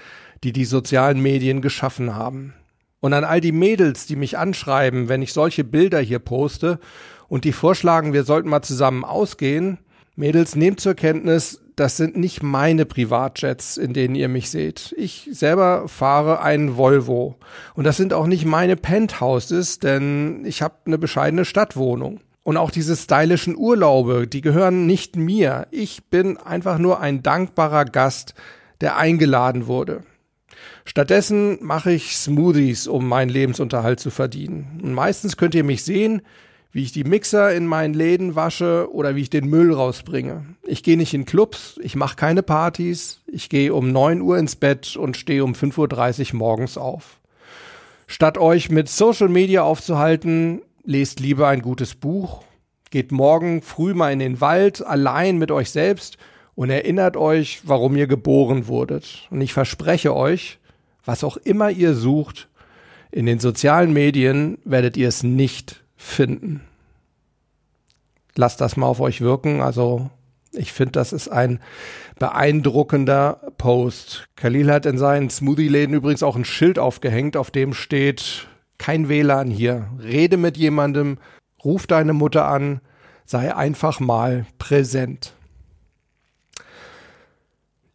die 0.43 0.53
die 0.53 0.65
sozialen 0.65 1.23
Medien 1.23 1.61
geschaffen 1.63 2.17
haben. 2.17 2.53
Und 2.99 3.13
an 3.13 3.23
all 3.23 3.41
die 3.41 3.53
Mädels, 3.53 4.07
die 4.07 4.17
mich 4.17 4.37
anschreiben, 4.37 5.09
wenn 5.09 5.23
ich 5.23 5.33
solche 5.33 5.63
Bilder 5.63 6.01
hier 6.01 6.19
poste 6.19 6.81
und 7.29 7.45
die 7.45 7.53
vorschlagen, 7.53 8.13
wir 8.13 8.25
sollten 8.25 8.49
mal 8.49 8.63
zusammen 8.63 9.05
ausgehen. 9.05 9.79
Mädels, 10.17 10.57
nehmt 10.57 10.81
zur 10.81 10.95
Kenntnis, 10.95 11.61
das 11.77 11.97
sind 11.97 12.17
nicht 12.17 12.43
meine 12.43 12.87
Privatjets, 12.87 13.77
in 13.77 13.93
denen 13.93 14.17
ihr 14.17 14.29
mich 14.29 14.51
seht. 14.51 14.93
Ich 14.99 15.29
selber 15.31 15.87
fahre 15.87 16.43
einen 16.43 16.77
Volvo. 16.77 17.37
Und 17.75 17.85
das 17.85 17.97
sind 17.97 18.13
auch 18.13 18.27
nicht 18.27 18.45
meine 18.45 18.75
Penthouses, 18.75 19.79
denn 19.79 20.45
ich 20.45 20.61
habe 20.61 20.75
eine 20.87 20.99
bescheidene 20.99 21.45
Stadtwohnung. 21.45 22.21
Und 22.43 22.57
auch 22.57 22.73
diese 22.73 22.97
stylischen 22.97 23.57
Urlaube, 23.57 24.27
die 24.27 24.41
gehören 24.41 24.87
nicht 24.87 25.15
mir. 25.17 25.69
Ich 25.71 26.07
bin 26.07 26.37
einfach 26.37 26.79
nur 26.79 27.01
ein 27.01 27.23
dankbarer 27.23 27.85
Gast, 27.85 28.35
der 28.81 28.97
eingeladen 28.97 29.67
wurde. 29.67 30.03
Stattdessen 30.85 31.59
mache 31.61 31.93
ich 31.93 32.17
Smoothies, 32.17 32.89
um 32.89 33.07
meinen 33.07 33.29
Lebensunterhalt 33.29 34.01
zu 34.01 34.11
verdienen. 34.11 34.81
Und 34.83 34.95
meistens 34.95 35.37
könnt 35.37 35.55
ihr 35.55 35.63
mich 35.63 35.85
sehen, 35.85 36.23
wie 36.73 36.83
ich 36.83 36.93
die 36.93 37.05
Mixer 37.05 37.53
in 37.55 37.67
meinen 37.67 37.95
Läden 37.95 38.35
wasche 38.35 38.93
oder 38.93 39.17
wie 39.17 39.23
ich 39.23 39.31
den 39.31 39.49
Müll 39.49 39.73
rausbringe. 39.73 40.45
Ich 40.65 40.83
gehe 40.83 40.97
nicht 40.97 41.15
in 41.15 41.25
Clubs, 41.25 41.79
ich 41.83 41.97
mache 41.97 42.17
keine 42.17 42.43
Partys, 42.43 43.21
ich 43.27 43.49
gehe 43.49 43.75
um 43.75 43.91
9 43.91 44.21
Uhr 44.21 44.39
ins 44.39 44.57
Bett 44.57 44.97
und 44.97 45.17
stehe 45.17 45.45
um 45.45 45.55
5.30 45.55 46.33
Uhr 46.33 46.39
morgens 46.39 46.77
auf. 46.77 47.21
Statt 48.07 48.39
euch 48.39 48.71
mit 48.71 48.89
Social 48.89 49.29
Media 49.29 49.63
aufzuhalten, 49.63 50.63
lest 50.85 51.21
lieber 51.21 51.49
ein 51.49 51.63
gutes 51.63 51.95
Buch, 51.95 52.43
geht 52.91 53.13
morgen 53.13 53.63
früh 53.63 53.95
mal 53.95 54.13
in 54.13 54.19
den 54.19 54.41
Wald 54.41 54.85
allein 54.85 55.39
mit 55.39 55.51
euch 55.51 55.71
selbst 55.71 56.17
und 56.55 56.71
erinnert 56.71 57.17
euch, 57.17 57.61
warum 57.65 57.97
ihr 57.97 58.07
geboren 58.07 58.67
wurdet. 58.67 59.27
Und 59.31 59.41
ich 59.41 59.53
verspreche 59.53 60.15
euch, 60.15 60.59
was 61.05 61.25
auch 61.25 61.37
immer 61.37 61.71
ihr 61.71 61.95
sucht, 61.95 62.49
in 63.11 63.27
den 63.27 63.39
sozialen 63.39 63.93
Medien 63.93 64.59
werdet 64.65 64.97
ihr 64.97 65.09
es 65.09 65.23
nicht 65.23 65.83
finden. 65.99 66.63
Lasst 68.35 68.61
das 68.63 68.77
mal 68.77 68.87
auf 68.87 69.01
euch 69.01 69.21
wirken. 69.21 69.61
Also 69.61 70.11
ich 70.53 70.73
finde, 70.73 70.93
das 70.93 71.13
ist 71.13 71.29
ein 71.29 71.61
beeindruckender 72.19 73.53
Post. 73.59 74.27
Khalil 74.37 74.73
hat 74.73 74.87
in 74.87 74.97
seinen 74.97 75.29
Smoothie-Läden 75.29 75.95
übrigens 75.95 76.23
auch 76.23 76.37
ein 76.37 76.45
Schild 76.45 76.79
aufgehängt, 76.79 77.37
auf 77.37 77.51
dem 77.51 77.75
steht, 77.75 78.49
kein 78.79 79.09
WLAN 79.09 79.51
hier. 79.51 79.89
Rede 80.01 80.37
mit 80.37 80.57
jemandem, 80.57 81.19
ruf 81.63 81.87
deine 81.87 82.13
Mutter 82.13 82.47
an, 82.47 82.81
sei 83.27 83.55
einfach 83.55 84.01
mal 84.01 84.47
präsent. 84.59 85.35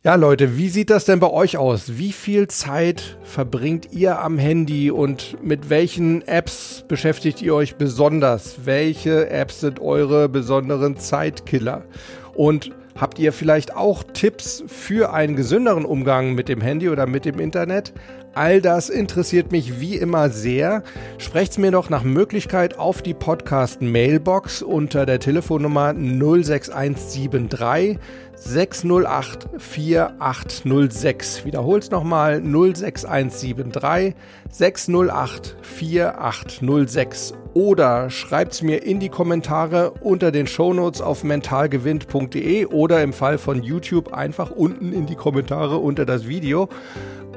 Ja, 0.06 0.16
Leute, 0.16 0.58
wie 0.58 0.68
sieht 0.68 0.90
das 0.90 1.06
denn 1.06 1.22
bei 1.22 1.30
euch 1.30 1.56
aus? 1.56 1.98
Wie 1.98 2.12
viel 2.12 2.50
Zeit 2.50 3.18
verbringt 3.24 3.94
ihr 3.94 4.20
am 4.20 4.38
Handy 4.38 4.92
und 4.92 5.42
mit 5.42 5.70
welchen 5.70 6.28
Apps 6.28 6.84
beschäftigt 6.90 7.42
ihr 7.42 7.56
euch 7.56 7.78
besonders? 7.78 8.66
Welche 8.66 9.30
Apps 9.30 9.62
sind 9.62 9.80
eure 9.80 10.28
besonderen 10.28 10.98
Zeitkiller? 10.98 11.86
Und 12.34 12.72
habt 13.00 13.18
ihr 13.18 13.32
vielleicht 13.32 13.78
auch 13.78 14.04
Tipps 14.04 14.66
für 14.68 15.14
einen 15.14 15.38
gesünderen 15.38 15.86
Umgang 15.86 16.36
mit 16.36 16.50
dem 16.50 16.60
Handy 16.60 16.90
oder 16.90 17.08
mit 17.08 17.24
dem 17.24 17.40
Internet? 17.40 17.94
All 18.36 18.62
das 18.62 18.90
interessiert 18.90 19.52
mich 19.52 19.80
wie 19.80 19.96
immer 19.96 20.32
sehr. 20.32 20.82
Sprecht's 21.20 21.60
mir 21.60 21.70
doch 21.70 21.92
nach 21.92 22.02
Möglichkeit 22.02 22.80
auf 22.80 23.04
die 23.04 23.14
Podcast 23.14 23.84
Mailbox 23.84 24.64
unter 24.64 25.06
der 25.06 25.20
Telefonnummer 25.20 25.94
06173 25.94 28.00
608 28.36 29.48
4806. 29.60 31.46
Wiederhol's 31.46 31.92
nochmal 31.92 32.42
06173 32.44 34.16
608 34.50 35.56
4806 35.62 37.36
oder 37.54 38.10
schreibt's 38.10 38.64
mir 38.64 38.84
in 38.84 39.00
die 39.00 39.10
Kommentare 39.10 39.92
unter 40.02 40.32
den 40.32 40.48
Shownotes 40.48 41.02
auf 41.02 41.24
mentalgewinnt.de 41.24 42.66
oder 42.66 43.04
im 43.04 43.14
Fall 43.14 43.38
von 43.38 43.62
YouTube 43.62 44.12
einfach 44.12 44.50
unten 44.50 44.92
in 44.92 45.06
die 45.06 45.16
Kommentare 45.16 45.78
unter 45.78 46.06
das 46.06 46.28
Video. 46.28 46.68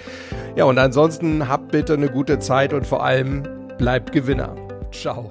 Ja, 0.56 0.64
und 0.66 0.78
ansonsten 0.78 1.50
habt 1.50 1.72
bitte 1.72 1.94
eine 1.94 2.10
gute 2.10 2.40
Zeit 2.40 2.74
und 2.74 2.88
vor 2.88 3.04
allem 3.04 3.44
bleibt 3.78 4.14
Gewinner. 4.14 4.56
Ciao. 4.92 5.30